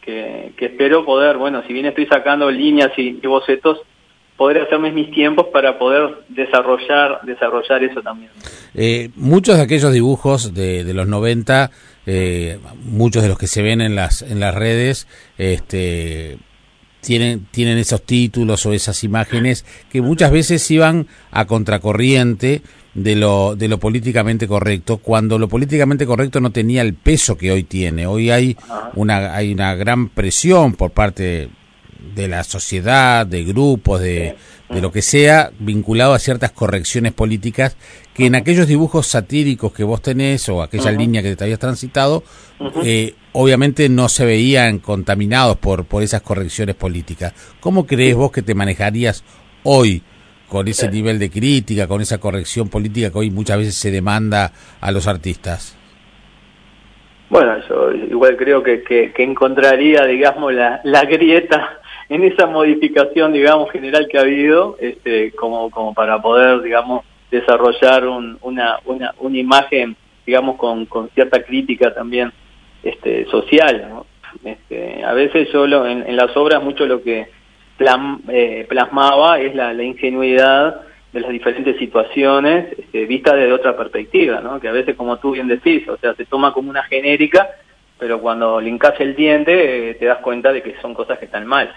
que, 0.00 0.52
que, 0.56 0.66
espero 0.66 1.04
poder, 1.04 1.36
bueno, 1.36 1.62
si 1.66 1.72
bien 1.72 1.86
estoy 1.86 2.06
sacando 2.06 2.50
líneas 2.50 2.90
y 2.96 3.12
bocetos, 3.26 3.82
poder 4.36 4.62
hacerme 4.62 4.92
mis 4.92 5.10
tiempos 5.10 5.46
para 5.52 5.78
poder 5.78 6.24
desarrollar 6.28 7.20
desarrollar 7.22 7.82
eso 7.84 8.02
también. 8.02 8.30
Eh, 8.74 9.10
muchos 9.16 9.56
de 9.56 9.62
aquellos 9.62 9.92
dibujos 9.92 10.54
de, 10.54 10.84
de 10.84 10.94
los 10.94 11.06
90, 11.06 11.70
eh, 12.06 12.58
muchos 12.84 13.22
de 13.22 13.28
los 13.28 13.38
que 13.38 13.48
se 13.48 13.62
ven 13.62 13.80
en 13.80 13.94
las 13.94 14.22
en 14.22 14.40
las 14.40 14.54
redes, 14.54 15.06
este 15.38 16.38
tienen 17.00 17.46
tienen 17.50 17.78
esos 17.78 18.02
títulos 18.02 18.64
o 18.66 18.72
esas 18.72 19.04
imágenes 19.04 19.64
que 19.90 20.00
muchas 20.00 20.30
veces 20.30 20.68
iban 20.70 21.06
a 21.30 21.44
contracorriente 21.46 22.62
de 22.94 23.14
lo 23.14 23.54
de 23.54 23.68
lo 23.68 23.78
políticamente 23.78 24.48
correcto 24.48 24.98
cuando 24.98 25.38
lo 25.38 25.48
políticamente 25.48 26.06
correcto 26.06 26.40
no 26.40 26.50
tenía 26.50 26.82
el 26.82 26.94
peso 26.94 27.36
que 27.36 27.52
hoy 27.52 27.62
tiene. 27.62 28.06
Hoy 28.06 28.30
hay 28.30 28.56
una 28.94 29.34
hay 29.34 29.52
una 29.52 29.74
gran 29.74 30.08
presión 30.08 30.74
por 30.74 30.92
parte 30.92 31.48
de 32.14 32.28
la 32.28 32.44
sociedad, 32.44 33.26
de 33.26 33.44
grupos, 33.44 34.00
de, 34.00 34.36
de, 34.70 34.80
lo 34.80 34.92
que 34.92 35.02
sea, 35.02 35.50
vinculado 35.58 36.14
a 36.14 36.18
ciertas 36.18 36.52
correcciones 36.52 37.12
políticas 37.12 37.76
que 38.14 38.26
en 38.26 38.34
aquellos 38.34 38.66
dibujos 38.66 39.06
satíricos 39.06 39.72
que 39.72 39.84
vos 39.84 40.00
tenés 40.00 40.48
o 40.48 40.62
aquella 40.62 40.90
línea 40.90 41.22
que 41.22 41.36
te 41.36 41.44
habías 41.44 41.58
transitado, 41.58 42.22
eh, 42.82 43.14
obviamente 43.32 43.88
no 43.90 44.08
se 44.08 44.24
veían 44.24 44.78
contaminados 44.78 45.58
por, 45.58 45.84
por 45.84 46.02
esas 46.02 46.22
correcciones 46.22 46.74
políticas. 46.74 47.34
¿Cómo 47.60 47.86
crees 47.86 48.16
vos 48.16 48.32
que 48.32 48.40
te 48.40 48.54
manejarías 48.54 49.22
hoy 49.64 50.02
con 50.48 50.68
ese 50.68 50.90
nivel 50.90 51.18
de 51.18 51.30
crítica, 51.30 51.86
con 51.86 52.00
esa 52.00 52.18
corrección 52.18 52.68
política 52.68 53.10
que 53.10 53.18
hoy 53.18 53.30
muchas 53.30 53.58
veces 53.58 53.74
se 53.74 53.90
demanda 53.90 54.52
a 54.80 54.90
los 54.92 55.06
artistas? 55.06 55.76
Bueno, 57.28 57.56
yo 57.68 57.92
igual 57.92 58.36
creo 58.36 58.62
que, 58.62 58.82
que, 58.82 59.12
encontraría, 59.22 60.06
digamos, 60.06 60.54
la, 60.54 60.80
la 60.84 61.04
grieta 61.04 61.80
en 62.08 62.24
esa 62.24 62.46
modificación, 62.46 63.32
digamos, 63.32 63.70
general 63.70 64.06
que 64.08 64.18
ha 64.18 64.22
habido, 64.22 64.76
este, 64.80 65.32
como, 65.32 65.70
como 65.70 65.92
para 65.92 66.20
poder, 66.22 66.62
digamos, 66.62 67.04
desarrollar 67.30 68.06
un, 68.06 68.38
una, 68.42 68.78
una, 68.84 69.14
una 69.18 69.38
imagen, 69.38 69.96
digamos, 70.24 70.56
con, 70.56 70.86
con 70.86 71.10
cierta 71.10 71.42
crítica 71.42 71.92
también 71.92 72.32
este, 72.82 73.26
social. 73.26 74.04
Este, 74.44 75.02
a 75.04 75.12
veces 75.12 75.48
yo 75.52 75.66
lo, 75.66 75.86
en, 75.86 76.16
las 76.16 76.36
obras 76.36 76.62
mucho 76.62 76.86
lo 76.86 77.02
que 77.02 77.28
eh, 78.28 78.66
plasmaba 78.68 79.40
es 79.40 79.54
la, 79.54 79.72
ingenuidad 79.82 80.82
de 81.12 81.20
las 81.20 81.30
diferentes 81.30 81.76
situaciones 81.78 82.78
este, 82.78 83.06
vistas 83.06 83.34
desde 83.34 83.52
otra 83.52 83.76
perspectiva, 83.76 84.40
¿no? 84.40 84.60
que 84.60 84.68
a 84.68 84.72
veces 84.72 84.96
como 84.96 85.18
tú 85.18 85.32
bien 85.32 85.48
decís, 85.48 85.88
o 85.88 85.96
sea, 85.96 86.14
se 86.14 86.26
toma 86.26 86.52
como 86.52 86.70
una 86.70 86.82
genérica, 86.84 87.48
pero 87.98 88.20
cuando 88.20 88.60
lincas 88.60 88.94
el 89.00 89.14
diente 89.14 89.90
eh, 89.90 89.94
te 89.94 90.06
das 90.06 90.18
cuenta 90.18 90.52
de 90.52 90.62
que 90.62 90.76
son 90.80 90.94
cosas 90.94 91.18
que 91.18 91.26
están 91.26 91.46
mal. 91.46 91.72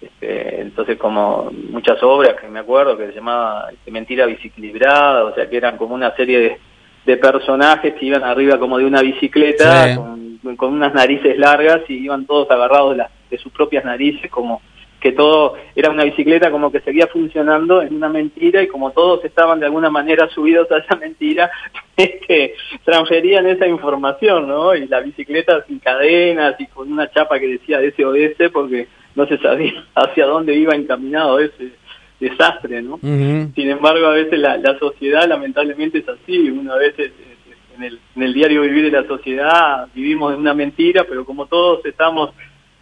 Este, 0.00 0.60
entonces 0.60 0.98
como 0.98 1.50
muchas 1.70 2.02
obras 2.02 2.34
que 2.40 2.48
me 2.48 2.60
acuerdo 2.60 2.96
que 2.96 3.06
se 3.06 3.14
llamaba 3.14 3.68
este, 3.72 3.90
Mentira 3.90 4.26
Biciclibrada, 4.26 5.24
o 5.24 5.34
sea 5.34 5.48
que 5.48 5.56
eran 5.56 5.76
como 5.76 5.94
una 5.94 6.14
serie 6.16 6.40
de, 6.40 6.58
de 7.06 7.16
personajes 7.16 7.94
que 7.94 8.06
iban 8.06 8.24
arriba 8.24 8.58
como 8.58 8.78
de 8.78 8.84
una 8.84 9.00
bicicleta 9.00 9.94
con, 9.96 10.56
con, 10.56 10.72
unas 10.72 10.92
narices 10.92 11.38
largas 11.38 11.82
y 11.88 11.94
iban 11.94 12.26
todos 12.26 12.50
agarrados 12.50 12.96
de, 12.96 13.04
de 13.30 13.38
sus 13.38 13.52
propias 13.52 13.84
narices 13.84 14.30
como 14.30 14.60
que 15.02 15.12
todo 15.12 15.54
era 15.74 15.90
una 15.90 16.04
bicicleta 16.04 16.52
como 16.52 16.70
que 16.70 16.80
seguía 16.80 17.08
funcionando 17.08 17.82
en 17.82 17.96
una 17.96 18.08
mentira 18.08 18.62
y 18.62 18.68
como 18.68 18.92
todos 18.92 19.24
estaban 19.24 19.58
de 19.58 19.66
alguna 19.66 19.90
manera 19.90 20.28
subidos 20.28 20.70
a 20.70 20.78
esa 20.78 20.94
mentira, 20.94 21.50
este, 21.96 22.54
transferían 22.84 23.46
esa 23.46 23.66
información, 23.66 24.46
¿no? 24.46 24.74
Y 24.76 24.86
la 24.86 25.00
bicicleta 25.00 25.64
sin 25.66 25.80
cadenas 25.80 26.54
y 26.60 26.66
con 26.66 26.90
una 26.90 27.10
chapa 27.10 27.40
que 27.40 27.48
decía 27.48 27.80
SOS 27.80 28.50
porque 28.52 28.86
no 29.16 29.26
se 29.26 29.38
sabía 29.38 29.84
hacia 29.96 30.24
dónde 30.26 30.54
iba 30.54 30.76
encaminado 30.76 31.40
ese 31.40 31.72
desastre, 32.20 32.80
¿no? 32.80 33.00
Sin 33.00 33.70
embargo, 33.70 34.06
a 34.06 34.12
veces 34.12 34.38
la, 34.38 34.56
la, 34.56 34.78
sociedad 34.78 35.26
lamentablemente 35.26 35.98
es 35.98 36.08
así, 36.08 36.48
una 36.48 36.76
vez 36.76 36.94
en 36.96 37.82
el, 37.82 37.98
en 38.14 38.22
el 38.22 38.32
diario 38.32 38.62
vivir 38.62 38.84
de 38.84 39.02
la 39.02 39.08
sociedad 39.08 39.88
vivimos 39.92 40.32
en 40.32 40.38
una 40.38 40.54
mentira, 40.54 41.04
pero 41.08 41.24
como 41.24 41.46
todos 41.46 41.84
estamos 41.84 42.30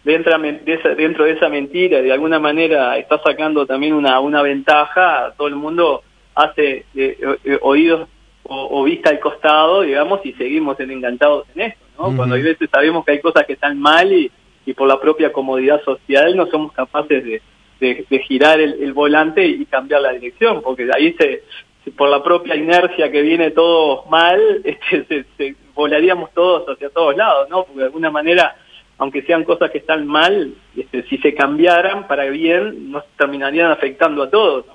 dentro 0.03 0.37
de, 0.39 0.61
esa, 0.65 0.89
dentro 0.89 1.25
de 1.25 1.31
esa 1.31 1.49
mentira, 1.49 2.01
de 2.01 2.11
alguna 2.11 2.39
manera 2.39 2.97
está 2.97 3.21
sacando 3.23 3.65
también 3.65 3.93
una, 3.93 4.19
una 4.19 4.41
ventaja, 4.41 5.33
todo 5.37 5.47
el 5.47 5.55
mundo 5.55 6.03
hace 6.35 6.85
eh, 6.95 7.17
eh, 7.43 7.59
oídos 7.61 8.07
o, 8.43 8.83
vista 8.83 9.09
al 9.09 9.19
costado, 9.19 9.81
digamos, 9.81 10.19
y 10.25 10.33
seguimos 10.33 10.77
encantados 10.79 11.45
en 11.55 11.61
esto, 11.61 11.85
¿no? 11.97 12.15
Cuando 12.17 12.35
hay 12.35 12.41
veces 12.41 12.69
sabemos 12.69 13.05
que 13.05 13.13
hay 13.13 13.21
cosas 13.21 13.45
que 13.45 13.53
están 13.53 13.79
mal 13.79 14.11
y, 14.11 14.29
y 14.65 14.73
por 14.73 14.89
la 14.89 14.99
propia 14.99 15.31
comodidad 15.31 15.81
social 15.83 16.35
no 16.35 16.47
somos 16.47 16.73
capaces 16.73 17.23
de, 17.23 17.41
de, 17.81 18.19
girar 18.27 18.59
el, 18.59 18.93
volante 18.93 19.45
y 19.45 19.65
cambiar 19.65 20.01
la 20.01 20.11
dirección, 20.11 20.61
porque 20.61 20.87
ahí 20.93 21.15
se, 21.17 21.43
por 21.91 22.09
la 22.09 22.23
propia 22.23 22.55
inercia 22.55 23.11
que 23.11 23.21
viene 23.21 23.51
todo 23.51 24.05
mal, 24.05 24.39
este, 24.63 25.25
se, 25.37 25.55
volaríamos 25.73 26.31
todos 26.33 26.67
hacia 26.69 26.89
todos 26.89 27.15
lados, 27.15 27.49
¿no? 27.49 27.63
Porque 27.63 27.79
de 27.79 27.85
alguna 27.85 28.11
manera 28.11 28.55
aunque 29.01 29.23
sean 29.23 29.43
cosas 29.43 29.71
que 29.71 29.79
están 29.79 30.05
mal, 30.05 30.53
este, 30.77 31.01
si 31.09 31.17
se 31.17 31.33
cambiaran 31.33 32.07
para 32.07 32.25
bien, 32.25 32.91
nos 32.91 33.03
terminarían 33.17 33.71
afectando 33.71 34.21
a 34.21 34.29
todos. 34.29 34.65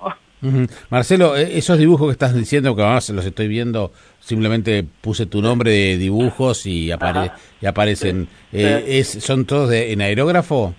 Marcelo, 0.91 1.37
e-, 1.37 1.57
esos 1.57 1.79
dibujos 1.79 2.09
que 2.09 2.13
estás 2.13 2.35
diciendo, 2.35 2.75
que 2.75 2.83
además 2.83 3.09
los 3.11 3.25
estoy 3.25 3.47
viendo, 3.47 3.93
simplemente 4.19 4.85
puse 5.01 5.27
tu 5.27 5.41
nombre 5.41 5.71
de 5.71 5.97
dibujos 5.97 6.67
y, 6.67 6.87
y 6.89 7.67
aparecen. 7.67 8.27
Eh, 8.53 8.99
Es, 8.99 9.11
¿Son 9.11 9.47
todos 9.47 9.71
de, 9.71 9.93
en 9.93 10.01
aerógrafo? 10.01 10.75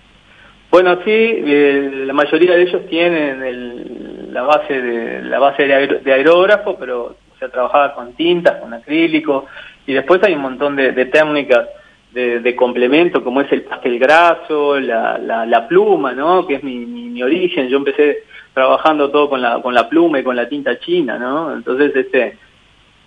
Bueno, 0.70 0.96
sí, 1.02 1.10
eh, 1.10 2.02
la 2.04 2.12
mayoría 2.12 2.54
de 2.54 2.62
ellos 2.64 2.82
tienen 2.90 3.42
el, 3.42 4.30
la 4.30 4.42
base 4.42 4.74
de 4.74 5.22
la 5.22 5.38
base 5.38 5.66
de, 5.66 6.12
aerógrafo, 6.12 6.76
pero 6.78 7.16
se 7.38 7.48
trabajaba 7.48 7.94
con 7.94 8.12
tintas, 8.12 8.60
con 8.60 8.74
acrílico, 8.74 9.46
y 9.86 9.94
después 9.94 10.22
hay 10.22 10.34
un 10.34 10.42
montón 10.42 10.76
de 10.76 11.06
técnicas 11.06 11.66
de, 12.12 12.56
complemento 12.56 13.22
como 13.22 13.40
es 13.40 13.52
el 13.52 13.62
pastel 13.62 13.98
graso, 13.98 14.78
la, 14.80 15.18
la, 15.18 15.68
pluma, 15.68 16.12
¿no? 16.12 16.46
Que 16.46 16.56
es 16.56 16.62
mi, 16.62 16.78
mi, 16.78 17.22
origen. 17.22 17.68
Yo 17.68 17.76
empecé 17.78 18.24
trabajando 18.54 19.10
todo 19.10 19.28
con 19.28 19.42
la, 19.42 19.60
con 19.60 19.74
la 19.74 19.88
pluma 19.88 20.18
y 20.18 20.24
con 20.24 20.36
la 20.36 20.48
tinta 20.48 20.78
china, 20.78 21.18
¿no? 21.18 21.52
Entonces, 21.52 21.94
este, 21.94 22.38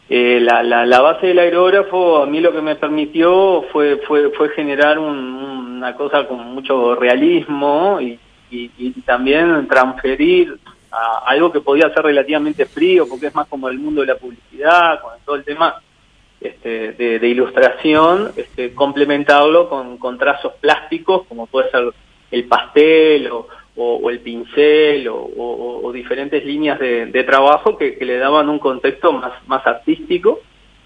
eh, 0.09 0.39
la, 0.41 0.61
la, 0.63 0.85
la, 0.85 1.01
base 1.01 1.27
del 1.27 1.39
aerógrafo 1.39 2.23
a 2.23 2.25
mí 2.25 2.39
lo 2.39 2.51
que 2.51 2.61
me 2.61 2.75
permitió 2.75 3.63
fue, 3.71 3.97
fue, 4.07 4.29
fue 4.31 4.49
generar 4.49 4.99
una 4.99 5.95
cosa 5.95 6.27
con 6.27 6.53
mucho 6.53 6.95
realismo 6.95 7.99
y, 7.99 8.19
y, 8.51 8.91
también 9.01 9.67
transferir 9.67 10.57
a 10.91 11.23
algo 11.25 11.51
que 11.51 11.61
podía 11.61 11.93
ser 11.93 12.03
relativamente 12.03 12.65
frío, 12.65 13.07
porque 13.07 13.27
es 13.27 13.35
más 13.35 13.47
como 13.47 13.69
el 13.69 13.79
mundo 13.79 14.01
de 14.01 14.07
la 14.07 14.15
publicidad, 14.15 15.01
con 15.01 15.13
todo 15.25 15.37
el 15.37 15.43
tema 15.43 15.81
este, 16.41 16.93
de, 16.93 17.27
ilustración, 17.27 18.31
este, 18.35 18.73
complementarlo 18.73 19.69
con, 19.69 20.17
trazos 20.17 20.53
plásticos, 20.59 21.27
como 21.27 21.45
puede 21.45 21.69
ser 21.69 21.91
el 22.31 22.45
pastel 22.45 23.29
o, 23.31 24.09
el 24.09 24.19
pincel 24.19 25.07
o, 25.07 25.91
diferentes 25.93 26.43
líneas 26.43 26.79
de, 26.79 27.23
trabajo 27.25 27.77
que, 27.77 27.97
le 28.01 28.17
daban 28.17 28.49
un 28.49 28.59
contexto 28.59 29.13
más, 29.13 29.33
más 29.47 29.65
artístico. 29.67 30.39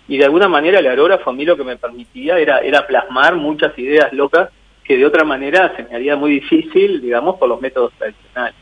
Y 0.07 0.17
de 0.17 0.25
alguna 0.25 0.47
manera 0.47 0.79
el 0.79 0.87
aerógrafo 0.87 1.29
a 1.29 1.33
mí 1.33 1.45
lo 1.45 1.57
que 1.57 1.63
me 1.63 1.77
permitía 1.77 2.37
era, 2.37 2.59
era 2.59 2.85
plasmar 2.85 3.35
muchas 3.35 3.77
ideas 3.79 4.11
locas 4.13 4.49
que 4.83 4.97
de 4.97 5.05
otra 5.05 5.23
manera 5.23 5.73
se 5.75 5.83
me 5.83 5.95
haría 5.95 6.15
muy 6.15 6.31
difícil, 6.31 7.01
digamos, 7.01 7.37
por 7.37 7.49
los 7.49 7.59
métodos 7.59 7.91
tradicionales. 7.93 8.55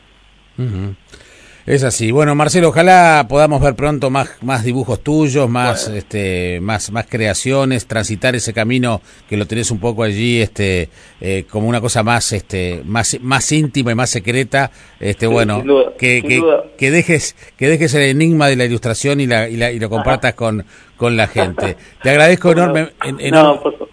Es 1.65 1.83
así. 1.85 2.11
Bueno, 2.11 2.35
Marcelo, 2.35 2.69
ojalá 2.69 3.25
podamos 3.29 3.61
ver 3.61 3.73
pronto 3.73 4.09
más, 4.09 4.29
más 4.41 4.65
dibujos 4.65 5.01
tuyos, 5.01 5.49
más, 5.49 5.87
este, 5.87 6.59
más, 6.59 6.91
más 6.91 7.05
creaciones, 7.07 7.85
transitar 7.85 8.35
ese 8.35 8.51
camino 8.51 9.01
que 9.29 9.37
lo 9.37 9.47
tenés 9.47 9.71
un 9.71 9.79
poco 9.79 10.03
allí, 10.03 10.41
este, 10.41 10.89
eh, 11.21 11.45
como 11.49 11.69
una 11.69 11.79
cosa 11.79 12.03
más, 12.03 12.33
este, 12.33 12.81
más, 12.83 13.17
más 13.21 13.49
íntima 13.53 13.93
y 13.93 13.95
más 13.95 14.09
secreta. 14.09 14.71
Este, 14.99 15.25
bueno, 15.25 15.63
que, 15.97 16.21
que, 16.21 16.43
que, 16.77 16.91
dejes, 16.91 17.33
que 17.55 17.69
dejes 17.69 17.93
el 17.93 18.03
enigma 18.03 18.49
de 18.49 18.57
la 18.57 18.65
ilustración 18.65 19.21
y 19.21 19.27
la, 19.27 19.47
y, 19.47 19.55
la, 19.55 19.71
y 19.71 19.79
lo 19.79 19.89
compartas 19.89 20.33
con, 20.33 20.65
con 21.03 21.17
la 21.17 21.27
gente. 21.27 21.75
Te 22.01 22.11
agradezco 22.11 22.53
enorme, 22.53 22.93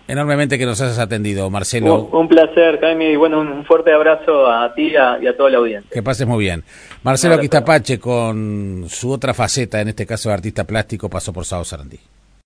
enormemente 0.06 0.56
que 0.56 0.64
nos 0.64 0.80
hayas 0.80 1.00
atendido, 1.00 1.50
Marcelo. 1.50 2.04
Un, 2.12 2.28
placer, 2.28 2.78
Jaime, 2.78 3.10
y 3.10 3.16
bueno, 3.16 3.40
un 3.40 3.64
fuerte 3.64 3.92
abrazo 3.92 4.46
a 4.46 4.72
ti 4.74 4.92
y 4.92 4.96
a, 4.96 5.36
toda 5.36 5.50
la 5.50 5.58
audiencia. 5.58 5.90
Que 5.92 6.04
pases 6.04 6.24
muy 6.28 6.44
bien. 6.44 6.62
Marcelo 7.02 7.40
Quistapache 7.40 7.98
con 7.98 8.84
su 8.88 9.10
otra 9.10 9.34
faceta, 9.34 9.80
en 9.80 9.88
este 9.88 10.06
caso 10.06 10.28
de 10.28 10.36
artista 10.36 10.62
plástico, 10.62 11.10
pasó 11.10 11.32
por 11.32 11.44
Sao 11.44 11.64
Sarandí. 11.64 11.98